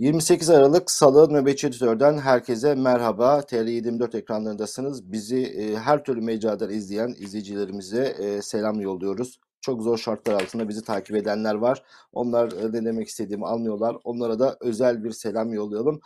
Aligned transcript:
28 0.00 0.50
Aralık 0.50 0.90
Salı 0.90 1.32
Nöbetçi 1.32 1.66
Editör'den 1.66 2.18
herkese 2.18 2.74
merhaba. 2.74 3.38
TR24 3.38 4.16
ekranlarındasınız. 4.16 5.12
Bizi 5.12 5.42
e, 5.42 5.76
her 5.76 6.04
türlü 6.04 6.20
mecradan 6.20 6.70
izleyen 6.70 7.14
izleyicilerimize 7.18 8.04
e, 8.04 8.42
selam 8.42 8.80
yolluyoruz. 8.80 9.40
Çok 9.60 9.82
zor 9.82 9.98
şartlar 9.98 10.34
altında 10.34 10.68
bizi 10.68 10.84
takip 10.84 11.16
edenler 11.16 11.54
var. 11.54 11.82
Onlar 12.12 12.52
e, 12.52 12.72
ne 12.72 12.84
demek 12.84 13.08
istediğimi 13.08 13.46
anlıyorlar. 13.46 13.96
Onlara 14.04 14.38
da 14.38 14.56
özel 14.60 15.04
bir 15.04 15.10
selam 15.10 15.52
yollayalım. 15.52 16.00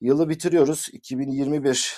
Yılı 0.00 0.28
bitiriyoruz. 0.28 0.88
2021 0.92 1.96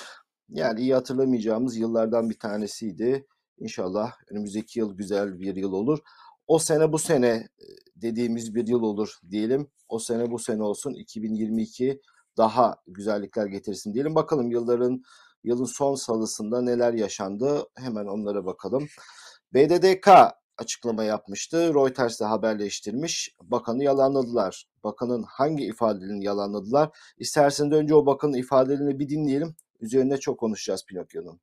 yani 0.49 0.81
iyi 0.81 0.95
hatırlamayacağımız 0.95 1.77
yıllardan 1.77 2.31
bir 2.31 2.39
tanesiydi. 2.39 3.27
İnşallah 3.59 4.13
önümüzdeki 4.31 4.79
yıl 4.79 4.97
güzel 4.97 5.41
bir 5.41 5.57
yıl 5.57 5.73
olur. 5.73 5.99
O 6.47 6.59
sene 6.59 6.93
bu 6.93 6.99
sene 6.99 7.27
e, 7.27 7.67
dediğimiz 7.97 8.55
bir 8.55 8.67
yıl 8.67 8.83
olur 8.83 9.19
diyelim. 9.31 9.69
O 9.89 9.99
sene 9.99 10.31
bu 10.31 10.39
sene 10.39 10.63
olsun 10.63 10.95
2022 10.95 12.01
daha 12.37 12.77
güzellikler 12.87 13.47
getirsin 13.47 13.95
diyelim. 13.95 14.15
Bakalım 14.15 14.51
yılların 14.51 15.03
yılın 15.45 15.65
son 15.65 15.95
salısında 15.95 16.63
neler 16.63 16.93
yaşandı 16.93 17.67
hemen 17.77 18.07
onlara 18.07 18.47
bakalım. 18.47 18.87
BDDK 19.55 20.09
açıklama 20.59 21.05
yapmıştı. 21.05 21.75
Reuters 21.75 22.21
de 22.21 22.25
haberleştirmiş. 22.25 23.37
Bakanı 23.43 23.85
yalanladılar. 23.85 24.67
Bakanın 24.85 25.23
hangi 25.23 25.65
ifadelerini 25.65 26.25
yalanladılar? 26.25 26.91
İsterseniz 27.19 27.73
önce 27.73 27.95
o 27.95 28.07
bakanın 28.07 28.33
ifadelerini 28.33 28.99
bir 28.99 29.09
dinleyelim. 29.09 29.55
Üzerine 29.81 30.17
çok 30.17 30.41
konuşacağız 30.41 30.85
Pinokyo'nun. 30.87 31.41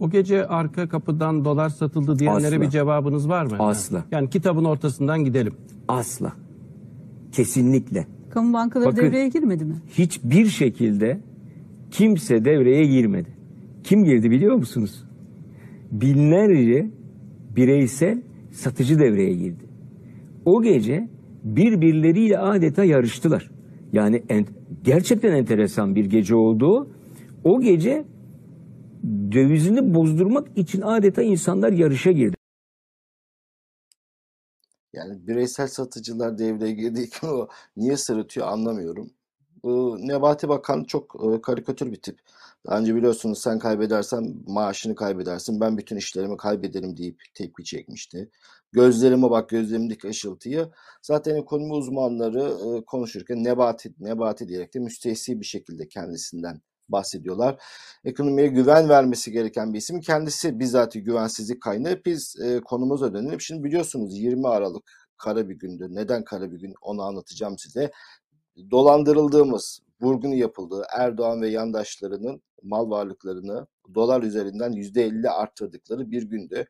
O 0.00 0.10
gece 0.10 0.46
arka 0.46 0.88
kapıdan 0.88 1.44
dolar 1.44 1.68
satıldı 1.68 2.18
diyenlere 2.18 2.46
Asla. 2.54 2.60
bir 2.60 2.68
cevabınız 2.68 3.28
var 3.28 3.44
mı? 3.44 3.56
Asla. 3.58 4.04
Yani 4.10 4.30
kitabın 4.30 4.64
ortasından 4.64 5.24
gidelim. 5.24 5.52
Asla. 5.88 6.32
Kesinlikle. 7.32 8.06
Kamu 8.30 8.52
bankaları 8.52 8.90
Bakın. 8.92 9.02
devreye 9.02 9.28
girmedi 9.28 9.64
mi? 9.64 9.74
Hiçbir 9.92 10.46
şekilde 10.46 11.20
kimse 11.90 12.44
devreye 12.44 12.86
girmedi. 12.86 13.28
Kim 13.84 14.04
girdi 14.04 14.30
biliyor 14.30 14.54
musunuz? 14.56 15.04
Binlerce 15.92 16.90
bireysel 17.56 18.22
satıcı 18.52 18.98
devreye 18.98 19.34
girdi. 19.34 19.64
O 20.44 20.62
gece 20.62 21.08
birbirleriyle 21.44 22.38
adeta 22.38 22.84
yarıştılar. 22.84 23.50
Yani 23.92 24.22
en- 24.28 24.46
gerçekten 24.84 25.32
enteresan 25.32 25.94
bir 25.94 26.04
gece 26.04 26.34
oldu. 26.34 26.88
O 27.44 27.60
gece 27.60 28.04
dövizini 29.32 29.94
bozdurmak 29.94 30.58
için 30.58 30.80
adeta 30.80 31.22
insanlar 31.22 31.72
yarışa 31.72 32.12
girdi. 32.12 32.36
Yani 34.92 35.26
bireysel 35.26 35.68
satıcılar 35.68 36.38
devreye 36.38 36.72
girdiyken 36.72 37.28
o 37.32 37.48
niye 37.76 37.96
sırıtıyor 37.96 38.46
anlamıyorum. 38.48 39.10
Bu 39.62 39.96
Nebati 40.00 40.48
Bakan 40.48 40.84
çok 40.84 41.16
e, 41.24 41.40
karikatür 41.40 41.92
bir 41.92 42.02
tip. 42.02 42.18
Daha 42.66 42.78
önce 42.78 42.94
biliyorsunuz 42.94 43.40
sen 43.42 43.58
kaybedersen 43.58 44.34
maaşını 44.46 44.94
kaybedersin. 44.94 45.60
Ben 45.60 45.78
bütün 45.78 45.96
işlerimi 45.96 46.36
kaybederim 46.36 46.96
deyip 46.96 47.22
tepki 47.34 47.64
çekmişti. 47.64 48.30
Gözlerime 48.72 49.30
bak 49.30 49.48
gözlerimdeki 49.48 50.08
ışıltıyı. 50.08 50.68
Zaten 51.02 51.36
ekonomi 51.36 51.72
uzmanları 51.72 52.40
e, 52.40 52.84
konuşurken 52.84 53.44
Nebati, 53.44 53.94
Nebati 54.00 54.48
diyerek 54.48 54.74
de 54.74 54.78
müstehsi 54.78 55.40
bir 55.40 55.46
şekilde 55.46 55.88
kendisinden 55.88 56.60
bahsediyorlar. 56.88 57.62
Ekonomiye 58.04 58.46
güven 58.46 58.88
vermesi 58.88 59.32
gereken 59.32 59.72
bir 59.72 59.78
isim. 59.78 60.00
Kendisi 60.00 60.58
bizzat 60.58 60.92
güvensizlik 60.92 61.62
kaynağı. 61.62 62.00
Biz 62.04 62.36
e, 62.40 62.60
konumuza 62.60 63.14
dönelim. 63.14 63.40
Şimdi 63.40 63.64
biliyorsunuz 63.64 64.18
20 64.18 64.48
Aralık 64.48 65.08
kara 65.16 65.48
bir 65.48 65.54
gündü. 65.54 65.86
Neden 65.90 66.24
kara 66.24 66.52
bir 66.52 66.58
gün 66.58 66.74
onu 66.82 67.02
anlatacağım 67.02 67.58
size. 67.58 67.90
Dolandırıldığımız, 68.70 69.80
vurgunu 70.00 70.34
yapıldığı 70.34 70.84
Erdoğan 70.98 71.42
ve 71.42 71.48
yandaşlarının 71.48 72.42
mal 72.62 72.90
varlıklarını 72.90 73.66
dolar 73.94 74.22
üzerinden 74.22 74.72
%50 74.72 75.28
arttırdıkları 75.28 76.10
bir 76.10 76.22
gündü. 76.22 76.66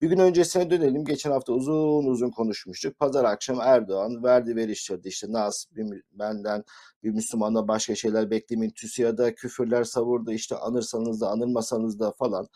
Bir 0.00 0.08
gün 0.08 0.18
öncesine 0.18 0.70
dönelim. 0.70 1.04
Geçen 1.04 1.30
hafta 1.30 1.52
uzun 1.52 2.06
uzun 2.06 2.30
konuşmuştuk. 2.30 2.98
Pazar 2.98 3.24
akşam 3.24 3.60
Erdoğan 3.60 4.22
verdi 4.24 4.56
veriştirdi. 4.56 5.08
İşte 5.08 5.32
Nas 5.32 5.64
bir, 5.76 6.02
benden 6.12 6.64
bir 7.02 7.10
Müslümana 7.10 7.68
başka 7.68 7.94
şeyler 7.94 8.30
beklemeyin. 8.30 8.72
TÜSİAD'a 8.72 9.34
küfürler 9.34 9.84
savurdu. 9.84 10.32
İşte 10.32 10.56
anırsanız 10.56 11.20
da 11.20 11.28
anırmasanız 11.30 12.00
da 12.00 12.12
falan. 12.18 12.48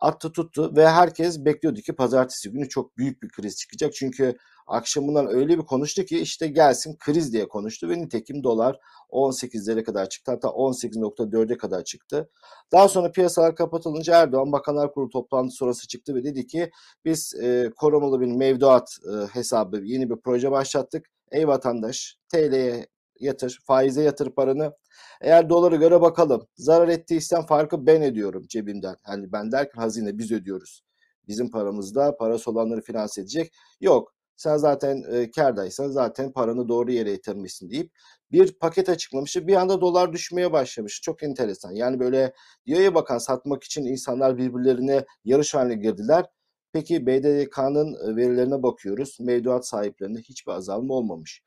Attı 0.00 0.32
tuttu 0.32 0.76
ve 0.76 0.88
herkes 0.88 1.44
bekliyordu 1.44 1.80
ki 1.80 1.92
pazartesi 1.92 2.50
günü 2.50 2.68
çok 2.68 2.96
büyük 2.96 3.22
bir 3.22 3.28
kriz 3.28 3.56
çıkacak. 3.56 3.94
Çünkü 3.94 4.36
akşamından 4.68 5.26
öyle 5.28 5.58
bir 5.58 5.62
konuştu 5.62 6.04
ki 6.04 6.18
işte 6.18 6.46
gelsin 6.46 6.96
kriz 6.98 7.32
diye 7.32 7.48
konuştu 7.48 7.88
ve 7.88 7.98
nitekim 7.98 8.44
dolar 8.44 8.78
18'lere 9.10 9.82
kadar 9.82 10.08
çıktı. 10.08 10.32
Hatta 10.32 10.48
18.4'e 10.48 11.56
kadar 11.56 11.84
çıktı. 11.84 12.30
Daha 12.72 12.88
sonra 12.88 13.10
piyasalar 13.12 13.56
kapatılınca 13.56 14.22
Erdoğan 14.22 14.52
Bakanlar 14.52 14.92
Kurulu 14.92 15.10
toplantısı 15.10 15.56
sonrası 15.56 15.88
çıktı 15.88 16.14
ve 16.14 16.24
dedi 16.24 16.46
ki 16.46 16.70
biz 17.04 17.34
e, 17.34 17.70
korumalı 17.76 18.20
bir 18.20 18.26
mevduat 18.26 18.98
e, 19.12 19.26
hesabı 19.26 19.80
yeni 19.84 20.10
bir 20.10 20.16
proje 20.16 20.50
başlattık. 20.50 21.06
Ey 21.32 21.48
vatandaş 21.48 22.16
TL'ye 22.28 22.86
yatır, 23.20 23.60
faize 23.66 24.02
yatır 24.02 24.30
paranı. 24.30 24.72
Eğer 25.20 25.48
dolara 25.48 25.76
göre 25.76 26.00
bakalım. 26.00 26.46
Zarar 26.56 26.88
ettiysen 26.88 27.42
farkı 27.46 27.86
ben 27.86 28.02
ediyorum 28.02 28.44
cebimden. 28.48 28.96
Hani 29.02 29.32
ben 29.32 29.52
derken 29.52 29.80
hazine 29.80 30.18
biz 30.18 30.32
ödüyoruz. 30.32 30.82
Bizim 31.28 31.50
paramızda 31.50 32.16
parası 32.16 32.50
olanları 32.50 32.80
finanse 32.80 33.20
edecek. 33.20 33.52
Yok. 33.80 34.17
Sen 34.38 34.56
zaten 34.56 35.04
e, 35.12 35.30
kârdaysan 35.30 35.88
zaten 35.88 36.32
paranı 36.32 36.68
doğru 36.68 36.92
yere 36.92 37.10
yatırmışsın 37.10 37.70
deyip 37.70 37.92
bir 38.32 38.52
paket 38.52 38.88
açıklamıştı. 38.88 39.46
Bir 39.46 39.54
anda 39.54 39.80
dolar 39.80 40.12
düşmeye 40.12 40.52
başlamış. 40.52 41.00
Çok 41.02 41.22
enteresan. 41.22 41.72
Yani 41.72 42.00
böyle 42.00 42.32
diyor 42.66 42.94
bakan 42.94 43.18
satmak 43.18 43.64
için 43.64 43.84
insanlar 43.84 44.38
birbirlerine 44.38 45.04
yarış 45.24 45.54
haline 45.54 45.74
girdiler. 45.74 46.26
Peki 46.72 47.06
BDDK'nın 47.06 48.16
verilerine 48.16 48.62
bakıyoruz. 48.62 49.16
Mevduat 49.20 49.66
sahiplerinde 49.66 50.20
hiçbir 50.20 50.52
azalma 50.52 50.94
olmamış. 50.94 51.42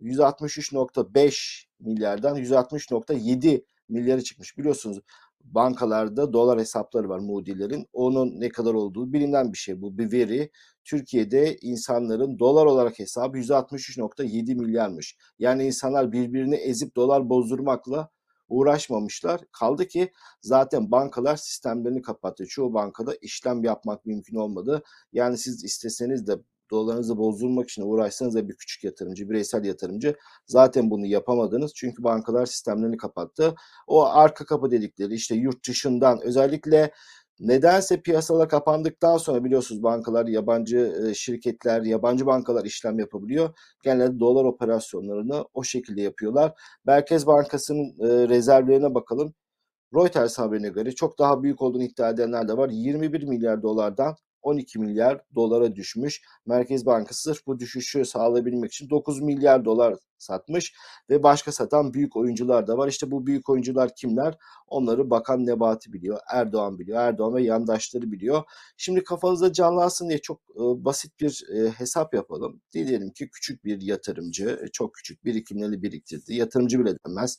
163.5 0.00 1.64
milyardan 1.80 2.36
160.7 2.36 3.64
milyara 3.88 4.20
çıkmış. 4.20 4.58
Biliyorsunuz 4.58 5.00
bankalarda 5.44 6.32
dolar 6.32 6.58
hesapları 6.58 7.08
var 7.08 7.18
Moody'lerin. 7.18 7.86
Onun 7.92 8.40
ne 8.40 8.48
kadar 8.48 8.74
olduğu 8.74 9.12
bilinen 9.12 9.52
bir 9.52 9.58
şey 9.58 9.82
bu 9.82 9.98
bir 9.98 10.12
veri. 10.12 10.50
Türkiye'de 10.90 11.56
insanların 11.56 12.38
dolar 12.38 12.66
olarak 12.66 12.98
hesabı 12.98 13.38
163.7 13.38 14.54
milyarmış. 14.54 15.16
Yani 15.38 15.64
insanlar 15.66 16.12
birbirini 16.12 16.54
ezip 16.54 16.96
dolar 16.96 17.28
bozdurmakla 17.28 18.10
uğraşmamışlar. 18.48 19.40
Kaldı 19.52 19.86
ki 19.86 20.12
zaten 20.42 20.90
bankalar 20.90 21.36
sistemlerini 21.36 22.02
kapattı. 22.02 22.46
Çoğu 22.46 22.74
bankada 22.74 23.14
işlem 23.14 23.64
yapmak 23.64 24.06
mümkün 24.06 24.36
olmadı. 24.36 24.82
Yani 25.12 25.38
siz 25.38 25.64
isteseniz 25.64 26.26
de 26.26 26.36
dolarınızı 26.70 27.18
bozdurmak 27.18 27.70
için 27.70 27.82
uğraşsanız 27.82 28.34
da 28.34 28.48
bir 28.48 28.56
küçük 28.56 28.84
yatırımcı, 28.84 29.30
bireysel 29.30 29.64
yatırımcı 29.64 30.16
zaten 30.46 30.90
bunu 30.90 31.06
yapamadınız. 31.06 31.72
Çünkü 31.74 32.04
bankalar 32.04 32.46
sistemlerini 32.46 32.96
kapattı. 32.96 33.54
O 33.86 34.06
arka 34.06 34.44
kapı 34.44 34.70
dedikleri 34.70 35.14
işte 35.14 35.34
yurt 35.34 35.68
dışından 35.68 36.20
özellikle 36.22 36.92
nedense 37.40 38.00
piyasalar 38.02 38.48
kapandıktan 38.48 39.16
sonra 39.18 39.44
biliyorsunuz 39.44 39.82
bankalar, 39.82 40.26
yabancı 40.26 40.94
e, 41.10 41.14
şirketler, 41.14 41.82
yabancı 41.82 42.26
bankalar 42.26 42.64
işlem 42.64 42.98
yapabiliyor. 42.98 43.50
Genelde 43.84 44.20
dolar 44.20 44.44
operasyonlarını 44.44 45.44
o 45.54 45.64
şekilde 45.64 46.02
yapıyorlar. 46.02 46.52
Merkez 46.86 47.26
Bankası'nın 47.26 47.84
e, 48.00 48.28
rezervlerine 48.28 48.94
bakalım. 48.94 49.34
Reuters 49.94 50.38
haberine 50.38 50.68
göre 50.68 50.92
çok 50.92 51.18
daha 51.18 51.42
büyük 51.42 51.62
olduğunu 51.62 51.82
iddia 51.82 52.10
edenler 52.10 52.48
de 52.48 52.56
var. 52.56 52.68
21 52.68 53.22
milyar 53.22 53.62
dolardan 53.62 54.16
12 54.42 54.78
milyar 54.78 55.20
dolara 55.34 55.76
düşmüş. 55.76 56.22
Merkez 56.46 56.86
Bankası 56.86 57.22
sırf 57.22 57.46
bu 57.46 57.58
düşüşü 57.58 58.04
sağlayabilmek 58.04 58.72
için 58.72 58.90
9 58.90 59.20
milyar 59.20 59.64
dolar 59.64 59.94
satmış 60.18 60.74
ve 61.10 61.22
başka 61.22 61.52
satan 61.52 61.94
büyük 61.94 62.16
oyuncular 62.16 62.66
da 62.66 62.78
var. 62.78 62.88
İşte 62.88 63.10
bu 63.10 63.26
büyük 63.26 63.48
oyuncular 63.48 63.94
kimler? 63.94 64.38
Onları 64.66 65.10
Bakan 65.10 65.46
Nebati 65.46 65.92
biliyor, 65.92 66.18
Erdoğan 66.32 66.78
biliyor, 66.78 67.00
Erdoğan 67.00 67.34
ve 67.34 67.42
yandaşları 67.42 68.12
biliyor. 68.12 68.42
Şimdi 68.76 69.04
kafanızda 69.04 69.52
canlansın 69.52 70.08
diye 70.08 70.18
çok 70.18 70.40
e, 70.40 70.84
basit 70.84 71.20
bir 71.20 71.44
e, 71.54 71.70
hesap 71.70 72.14
yapalım. 72.14 72.60
Diyelim 72.72 73.10
ki 73.10 73.30
küçük 73.30 73.64
bir 73.64 73.80
yatırımcı, 73.82 74.60
e, 74.64 74.68
çok 74.68 74.94
küçük 74.94 75.24
birikimleri 75.24 75.82
biriktirdi. 75.82 76.34
Yatırımcı 76.34 76.80
bile 76.80 76.96
denmez. 77.06 77.38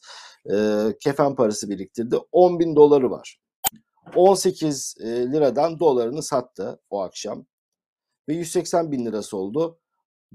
E, 0.52 0.56
kefen 1.00 1.36
parası 1.36 1.70
biriktirdi. 1.70 2.16
10 2.32 2.60
bin 2.60 2.76
doları 2.76 3.12
var. 3.12 3.38
18 4.16 4.96
e, 5.00 5.08
liradan 5.08 5.80
dolarını 5.80 6.24
sattı 6.24 6.80
o 6.90 7.02
akşam 7.02 7.46
ve 8.30 8.34
180 8.34 8.92
bin 8.92 9.06
lirası 9.06 9.38
oldu. 9.38 9.80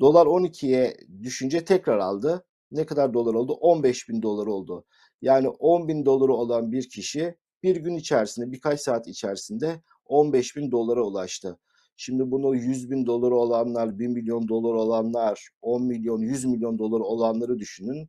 Dolar 0.00 0.26
12'ye 0.26 0.96
düşünce 1.22 1.64
tekrar 1.64 1.98
aldı. 1.98 2.44
Ne 2.70 2.86
kadar 2.86 3.14
dolar 3.14 3.34
oldu? 3.34 3.52
15 3.52 4.08
bin 4.08 4.22
dolar 4.22 4.46
oldu. 4.46 4.84
Yani 5.22 5.48
10 5.48 5.88
bin 5.88 6.06
doları 6.06 6.32
olan 6.32 6.72
bir 6.72 6.88
kişi 6.88 7.36
bir 7.62 7.76
gün 7.76 7.96
içerisinde 7.96 8.52
birkaç 8.52 8.80
saat 8.80 9.08
içerisinde 9.08 9.82
15 10.04 10.56
bin 10.56 10.70
dolara 10.70 11.02
ulaştı. 11.02 11.58
Şimdi 11.96 12.30
bunu 12.30 12.54
100 12.56 12.90
bin 12.90 13.06
dolar 13.06 13.30
olanlar, 13.30 13.98
1 13.98 14.06
milyon 14.06 14.48
dolar 14.48 14.74
olanlar, 14.74 15.48
10 15.62 15.82
milyon, 15.86 16.20
100 16.20 16.44
milyon 16.44 16.78
dolar 16.78 17.00
olanları 17.00 17.58
düşünün. 17.58 18.08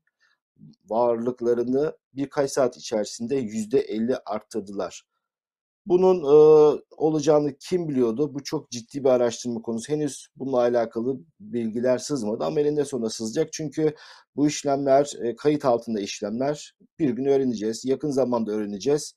Varlıklarını 0.90 1.98
birkaç 2.14 2.52
saat 2.52 2.78
içerisinde 2.78 3.42
%50 3.42 4.22
arttırdılar. 4.26 5.07
Bunun 5.88 6.24
e, 6.24 6.82
olacağını 6.98 7.58
kim 7.60 7.90
biliyordu? 7.90 8.34
Bu 8.34 8.44
çok 8.44 8.72
ciddi 8.72 9.04
bir 9.04 9.10
araştırma 9.10 9.62
konusu. 9.62 9.94
Henüz 9.94 10.28
bununla 10.36 10.58
alakalı 10.60 11.18
bilgiler 11.40 11.98
sızmadı 11.98 12.44
ama 12.46 12.60
eninde 12.62 12.86
sonunda 12.86 13.10
sızacak. 13.10 13.54
Çünkü 13.54 13.96
bu 14.36 14.48
işlemler 14.48 15.14
e, 15.24 15.36
kayıt 15.36 15.66
altında 15.66 16.00
işlemler. 16.00 16.76
Bir 17.00 17.10
gün 17.10 17.26
öğreneceğiz. 17.26 17.86
Yakın 17.86 18.12
zamanda 18.12 18.52
öğreneceğiz. 18.52 19.14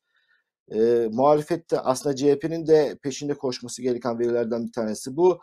E, 0.74 1.08
muhalefette 1.12 1.80
aslında 1.80 2.16
CHP'nin 2.16 2.66
de 2.66 2.98
peşinde 3.02 3.34
koşması 3.34 3.82
gereken 3.82 4.18
verilerden 4.18 4.66
bir 4.66 4.72
tanesi 4.72 5.16
bu. 5.16 5.40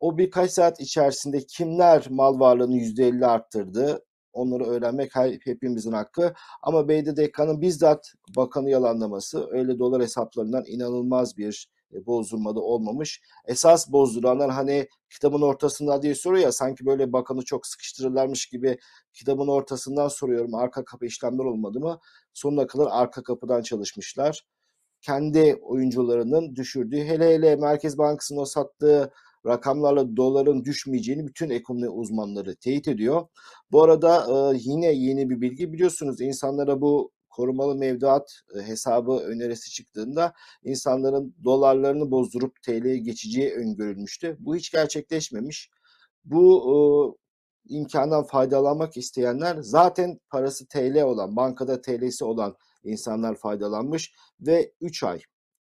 O 0.00 0.18
birkaç 0.18 0.50
saat 0.50 0.80
içerisinde 0.80 1.40
kimler 1.46 2.06
mal 2.10 2.40
varlığını 2.40 2.76
%50 2.76 3.26
arttırdı? 3.26 4.04
Onları 4.32 4.64
öğrenmek 4.64 5.12
hepimizin 5.44 5.92
hakkı. 5.92 6.34
Ama 6.62 6.88
BDDK'nın 6.88 7.60
bizzat 7.60 8.12
bakanı 8.36 8.70
yalanlaması 8.70 9.48
öyle 9.50 9.78
dolar 9.78 10.02
hesaplarından 10.02 10.64
inanılmaz 10.66 11.36
bir 11.36 11.68
e, 11.94 12.06
bozulmada 12.06 12.60
olmamış. 12.60 13.22
Esas 13.46 13.92
bozduranlar 13.92 14.50
hani 14.50 14.88
kitabın 15.10 15.42
ortasında 15.42 16.02
diye 16.02 16.14
soruyor 16.14 16.44
ya 16.44 16.52
sanki 16.52 16.86
böyle 16.86 17.12
bakanı 17.12 17.44
çok 17.44 17.66
sıkıştırırlarmış 17.66 18.46
gibi 18.46 18.78
kitabın 19.12 19.48
ortasından 19.48 20.08
soruyorum 20.08 20.54
arka 20.54 20.84
kapı 20.84 21.06
işlemler 21.06 21.44
olmadı 21.44 21.80
mı? 21.80 21.98
Sonuna 22.34 22.66
kadar 22.66 22.88
arka 22.90 23.22
kapıdan 23.22 23.62
çalışmışlar. 23.62 24.46
Kendi 25.00 25.58
oyuncularının 25.62 26.56
düşürdüğü 26.56 27.04
hele 27.04 27.34
hele 27.34 27.56
Merkez 27.56 27.98
Bankası'nın 27.98 28.40
o 28.40 28.44
sattığı 28.44 29.12
rakamlarla 29.46 30.16
doların 30.16 30.64
düşmeyeceğini 30.64 31.26
bütün 31.26 31.50
ekonomi 31.50 31.88
uzmanları 31.88 32.56
teyit 32.56 32.88
ediyor. 32.88 33.26
Bu 33.72 33.82
arada 33.82 34.26
e, 34.54 34.58
yine 34.60 34.92
yeni 34.92 35.30
bir 35.30 35.40
bilgi 35.40 35.72
biliyorsunuz 35.72 36.20
insanlara 36.20 36.80
bu 36.80 37.12
korumalı 37.30 37.74
mevduat 37.74 38.32
e, 38.56 38.62
hesabı 38.62 39.12
önerisi 39.12 39.70
çıktığında 39.70 40.32
insanların 40.64 41.34
dolarlarını 41.44 42.10
bozdurup 42.10 42.62
TL'ye 42.62 42.96
geçeceği 42.96 43.54
öngörülmüştü. 43.54 44.36
Bu 44.40 44.56
hiç 44.56 44.70
gerçekleşmemiş. 44.70 45.70
Bu 46.24 46.62
e, 46.70 46.76
imkandan 47.76 48.24
faydalanmak 48.24 48.96
isteyenler 48.96 49.56
zaten 49.60 50.20
parası 50.30 50.68
TL 50.68 51.02
olan, 51.02 51.36
bankada 51.36 51.80
TL'si 51.80 52.24
olan 52.24 52.56
insanlar 52.84 53.36
faydalanmış 53.36 54.14
ve 54.40 54.72
3 54.80 55.02
ay 55.04 55.20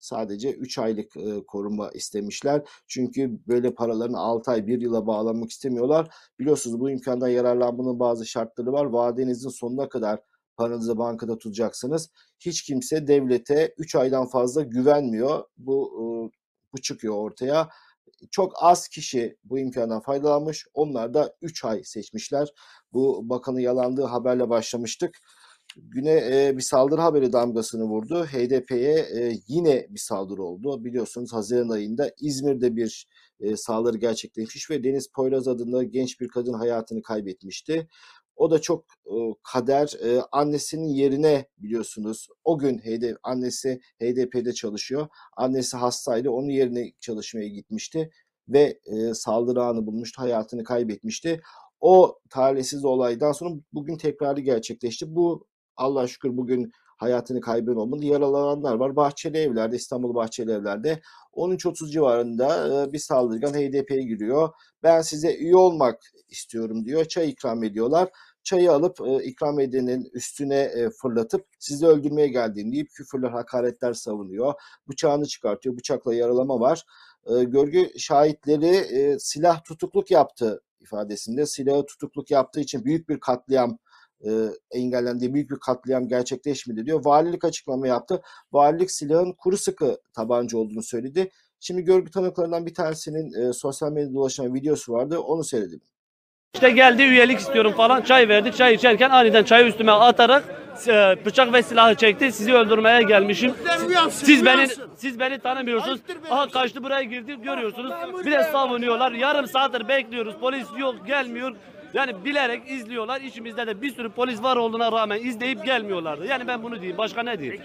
sadece 0.07 0.51
3 0.51 0.77
aylık 0.77 1.17
e, 1.17 1.45
koruma 1.47 1.89
istemişler. 1.91 2.61
Çünkü 2.87 3.39
böyle 3.47 3.73
paralarını 3.73 4.19
6 4.19 4.51
ay 4.51 4.67
1 4.67 4.81
yıla 4.81 5.07
bağlamak 5.07 5.49
istemiyorlar. 5.49 6.15
Biliyorsunuz 6.39 6.79
bu 6.79 6.89
imkandan 6.89 7.27
yararlanmanın 7.27 7.99
bazı 7.99 8.25
şartları 8.25 8.71
var. 8.73 8.85
Vadenizin 8.85 9.49
sonuna 9.49 9.89
kadar 9.89 10.19
paranızı 10.57 10.97
bankada 10.97 11.37
tutacaksınız. 11.37 12.09
Hiç 12.39 12.63
kimse 12.63 13.07
devlete 13.07 13.73
3 13.77 13.95
aydan 13.95 14.27
fazla 14.27 14.61
güvenmiyor. 14.63 15.43
Bu 15.57 15.91
e, 15.93 16.03
bu 16.73 16.81
çıkıyor 16.81 17.15
ortaya. 17.15 17.69
Çok 18.31 18.53
az 18.55 18.87
kişi 18.87 19.37
bu 19.43 19.59
imkandan 19.59 20.01
faydalanmış. 20.01 20.65
Onlar 20.73 21.13
da 21.13 21.35
3 21.41 21.65
ay 21.65 21.83
seçmişler. 21.83 22.49
Bu 22.93 23.29
bakanın 23.29 23.59
yalandığı 23.59 24.03
haberle 24.03 24.49
başlamıştık 24.49 25.19
güne 25.77 26.11
e, 26.31 26.57
bir 26.57 26.61
saldırı 26.61 27.01
haberi 27.01 27.33
damgasını 27.33 27.83
vurdu. 27.83 28.25
HDP'ye 28.25 28.99
e, 28.99 29.37
yine 29.47 29.87
bir 29.89 29.99
saldırı 29.99 30.43
oldu. 30.43 30.83
Biliyorsunuz 30.85 31.33
Haziran 31.33 31.69
ayında 31.69 32.11
İzmir'de 32.19 32.75
bir 32.75 33.07
e, 33.39 33.57
saldırı 33.57 33.97
gerçekleşmiş 33.97 34.69
ve 34.69 34.83
Deniz 34.83 35.07
Poyraz 35.15 35.47
adında 35.47 35.83
genç 35.83 36.19
bir 36.21 36.27
kadın 36.27 36.53
hayatını 36.53 37.01
kaybetmişti. 37.01 37.87
O 38.35 38.51
da 38.51 38.61
çok 38.61 38.85
e, 39.05 39.15
kader. 39.43 39.93
E, 40.03 40.21
annesinin 40.31 40.87
yerine 40.87 41.47
biliyorsunuz 41.57 42.27
o 42.43 42.57
gün 42.57 42.77
HD, 42.77 43.15
annesi 43.23 43.79
HDP'de 44.01 44.53
çalışıyor. 44.53 45.07
Annesi 45.37 45.77
hastaydı. 45.77 46.29
Onun 46.29 46.49
yerine 46.49 46.91
çalışmaya 46.99 47.47
gitmişti 47.47 48.09
ve 48.49 48.79
e, 48.85 49.13
saldırı 49.13 49.63
anı 49.63 49.85
bulmuştu. 49.85 50.21
Hayatını 50.21 50.63
kaybetmişti. 50.63 51.41
O 51.79 52.19
talihsiz 52.29 52.85
olaydan 52.85 53.31
sonra 53.31 53.55
bugün 53.73 53.97
tekrarı 53.97 54.41
gerçekleşti. 54.41 55.15
Bu 55.15 55.47
Allah 55.77 56.07
şükür 56.07 56.37
bugün 56.37 56.71
hayatını 56.97 57.41
kaybeden 57.41 57.75
olmadı. 57.75 58.05
Yaralananlar 58.05 58.75
var. 58.75 58.95
Bahçeli 58.95 59.37
Evler'de, 59.37 59.75
İstanbul 59.75 60.15
Bahçeli 60.15 60.51
Evler'de 60.51 61.01
13.30 61.33 61.91
civarında 61.91 62.93
bir 62.93 62.99
saldırgan 62.99 63.53
HDP'ye 63.53 64.01
giriyor. 64.01 64.49
Ben 64.83 65.01
size 65.01 65.35
üye 65.35 65.55
olmak 65.55 66.01
istiyorum 66.29 66.85
diyor. 66.85 67.05
Çay 67.05 67.29
ikram 67.29 67.63
ediyorlar. 67.63 68.09
Çayı 68.43 68.71
alıp 68.71 68.97
ikram 69.23 69.59
edenin 69.59 70.09
üstüne 70.13 70.89
fırlatıp 71.01 71.45
sizi 71.59 71.87
öldürmeye 71.87 72.27
geldiğini 72.27 72.71
deyip 72.71 72.89
küfürler, 72.89 73.29
hakaretler 73.29 73.93
savunuyor. 73.93 74.53
Bıçağını 74.89 75.25
çıkartıyor. 75.25 75.77
Bıçakla 75.77 76.13
yaralama 76.13 76.59
var. 76.59 76.85
Görgü 77.27 77.89
şahitleri 77.99 79.17
silah 79.19 79.63
tutukluk 79.63 80.11
yaptı 80.11 80.61
ifadesinde. 80.79 81.45
Silahı 81.45 81.85
tutukluk 81.85 82.31
yaptığı 82.31 82.59
için 82.59 82.85
büyük 82.85 83.09
bir 83.09 83.19
katliam 83.19 83.77
e, 84.25 84.29
engellendiği 84.71 85.33
büyük 85.33 85.51
bir 85.51 85.55
katliam 85.55 86.07
gerçekleşmedi 86.07 86.85
diyor. 86.85 87.05
Valilik 87.05 87.45
açıklama 87.45 87.87
yaptı. 87.87 88.21
Valilik 88.51 88.91
silahın 88.91 89.33
kuru 89.33 89.57
sıkı 89.57 89.97
tabanca 90.13 90.57
olduğunu 90.57 90.83
söyledi. 90.83 91.29
Şimdi 91.59 91.81
görgü 91.81 92.11
tanıklarından 92.11 92.65
bir 92.65 92.73
tanesinin 92.73 93.49
e, 93.49 93.53
sosyal 93.53 93.91
medyada 93.91 94.13
dolaşan 94.13 94.53
videosu 94.53 94.93
vardı. 94.93 95.19
Onu 95.19 95.43
seyredelim. 95.43 95.87
İşte 96.53 96.69
geldi 96.69 97.01
üyelik 97.01 97.39
istiyorum 97.39 97.73
falan 97.77 98.01
çay 98.01 98.29
verdi. 98.29 98.51
Çay 98.51 98.73
içerken 98.73 99.09
aniden 99.09 99.43
çayı 99.43 99.67
üstüme 99.67 99.91
atarak 99.91 100.43
e, 100.87 101.25
bıçak 101.25 101.53
ve 101.53 101.63
silahı 101.63 101.95
çekti. 101.95 102.31
Sizi 102.31 102.53
öldürmeye 102.53 103.01
gelmişim. 103.03 103.53
Siz 104.09 104.45
beni 104.45 104.67
siz 104.95 105.19
beni 105.19 105.39
tanımıyorsunuz. 105.39 105.99
Aha 106.29 106.49
kaçtı 106.49 106.83
buraya 106.83 107.03
girdi 107.03 107.41
görüyorsunuz. 107.41 107.91
Bir 108.25 108.31
de 108.31 108.43
savunuyorlar. 108.43 109.11
Yarım 109.11 109.47
saattir 109.47 109.87
bekliyoruz. 109.87 110.35
Polis 110.39 110.67
yok 110.77 111.07
gelmiyor. 111.07 111.55
Yani 111.93 112.25
bilerek 112.25 112.71
izliyorlar. 112.71 113.21
İçimizde 113.21 113.67
de 113.67 113.81
bir 113.81 113.95
sürü 113.95 114.11
polis 114.11 114.43
var 114.43 114.57
olduğuna 114.57 114.91
rağmen 114.91 115.25
izleyip 115.25 115.65
gelmiyorlardı. 115.65 116.25
Yani 116.25 116.47
ben 116.47 116.63
bunu 116.63 116.75
diyeyim. 116.75 116.97
Başka 116.97 117.23
ne 117.23 117.39
diyeyim? 117.39 117.61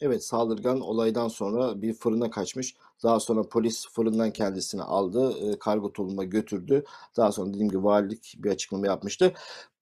Evet 0.00 0.24
saldırgan 0.24 0.80
olaydan 0.80 1.28
sonra 1.28 1.82
bir 1.82 1.94
fırına 1.94 2.30
kaçmış. 2.30 2.74
Daha 3.02 3.20
sonra 3.20 3.42
polis 3.42 3.88
fırından 3.92 4.30
kendisini 4.30 4.82
aldı. 4.82 5.32
E, 5.38 5.58
kargo 5.58 5.92
tulumuna 5.92 6.24
götürdü. 6.24 6.84
Daha 7.16 7.32
sonra 7.32 7.48
dediğim 7.50 7.68
gibi 7.68 7.84
valilik 7.84 8.34
bir 8.38 8.50
açıklama 8.50 8.86
yapmıştı. 8.86 9.32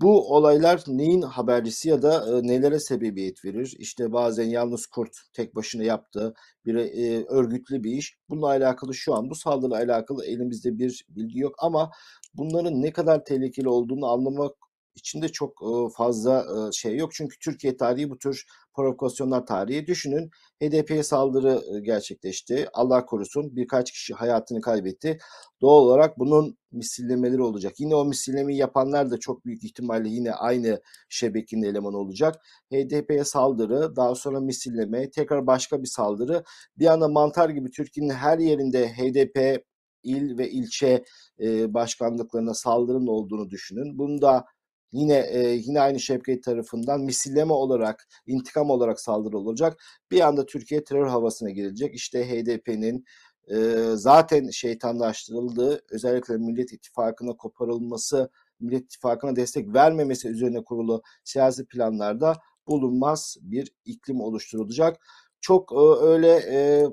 Bu 0.01 0.35
olaylar 0.35 0.85
neyin 0.87 1.23
habercisi 1.23 1.89
ya 1.89 2.03
da 2.03 2.39
e, 2.39 2.47
nelere 2.47 2.81
sebebiyet 2.81 3.45
verir? 3.45 3.75
İşte 3.79 4.13
bazen 4.13 4.45
yalnız 4.45 4.87
kurt 4.87 5.17
tek 5.33 5.55
başına 5.55 5.85
yaptığı 5.85 6.35
bir 6.67 6.75
e, 6.75 7.25
örgütlü 7.25 7.85
bir 7.85 7.93
iş. 7.93 8.17
Bununla 8.29 8.47
alakalı 8.47 8.95
şu 8.95 9.15
an 9.15 9.31
bu 9.31 9.35
saldırıyla 9.35 9.95
alakalı 9.95 10.25
elimizde 10.27 10.79
bir 10.79 11.05
bilgi 11.09 11.39
yok 11.39 11.55
ama 11.59 11.91
bunların 12.35 12.83
ne 12.83 12.93
kadar 12.93 13.25
tehlikeli 13.25 13.69
olduğunu 13.69 14.07
anlamak 14.07 14.55
içinde 14.97 15.29
çok 15.29 15.63
fazla 15.97 16.47
şey 16.73 16.97
yok. 16.97 17.15
Çünkü 17.15 17.39
Türkiye 17.39 17.77
tarihi 17.77 18.11
bu 18.11 18.19
tür 18.19 18.45
provokasyonlar 18.75 19.47
tarihi. 19.47 19.87
Düşünün 19.87 20.31
HDP'ye 20.63 21.03
saldırı 21.03 21.81
gerçekleşti. 21.83 22.69
Allah 22.73 23.07
korusun 23.07 23.57
birkaç 23.57 23.93
kişi 23.93 24.15
hayatını 24.15 24.61
kaybetti. 24.61 25.19
Doğal 25.61 25.83
olarak 25.83 26.19
bunun 26.19 26.59
misillemeleri 26.73 27.43
olacak. 27.43 27.73
Yine 27.79 27.95
o 27.95 28.05
misillemeyi 28.05 28.59
yapanlar 28.59 29.11
da 29.11 29.19
çok 29.19 29.45
büyük 29.45 29.65
ihtimalle 29.65 30.09
yine 30.09 30.33
aynı 30.33 30.81
şebekenin 31.09 31.63
elemanı 31.63 31.97
olacak. 31.99 32.35
HDP'ye 32.73 33.25
saldırı, 33.25 33.97
daha 33.97 34.15
sonra 34.15 34.41
misilleme, 34.41 35.11
tekrar 35.11 35.47
başka 35.47 35.83
bir 35.83 35.89
saldırı. 35.89 36.45
Bir 36.79 36.87
anda 36.87 37.09
mantar 37.09 37.49
gibi 37.51 37.71
Türkiye'nin 37.71 38.13
her 38.13 38.39
yerinde 38.39 38.89
HDP 38.89 39.65
il 40.05 40.39
ve 40.39 40.51
ilçe 40.51 41.05
e, 41.41 41.75
başkanlıklarına 41.75 42.55
saldırının 42.55 43.07
olduğunu 43.07 43.51
düşünün. 43.51 43.99
Bunu 43.99 44.23
da 44.23 44.45
yine 44.93 45.19
e, 45.19 45.49
yine 45.49 45.81
aynı 45.81 46.01
Şevket 46.01 46.45
tarafından 46.45 47.01
misilleme 47.01 47.53
olarak, 47.53 48.09
intikam 48.27 48.71
olarak 48.71 49.01
saldırı 49.01 49.39
olacak. 49.39 49.83
Bir 50.11 50.21
anda 50.21 50.47
Türkiye 50.47 50.85
terör 50.85 51.07
havasına 51.07 51.51
girecek. 51.51 51.95
İşte 51.95 52.29
HDP'nin 52.29 53.05
e, 53.51 53.57
zaten 53.95 54.51
şeytanlaştırıldığı, 54.51 55.81
özellikle 55.91 56.37
Millet 56.37 56.73
İttifakı'na 56.73 57.33
koparılması, 57.33 58.31
Millet 58.61 58.85
İttifakı'na 58.85 59.37
destek 59.37 59.75
vermemesi 59.75 60.29
üzerine 60.29 60.65
kurulu 60.65 61.03
siyasi 61.25 61.67
planlarda 61.67 62.37
bulunmaz 62.69 63.37
bir 63.41 63.73
iklim 63.85 64.21
oluşturulacak. 64.21 65.07
Çok 65.41 65.73
e, 65.73 66.05
öyle 66.05 66.29
e, 66.37 66.87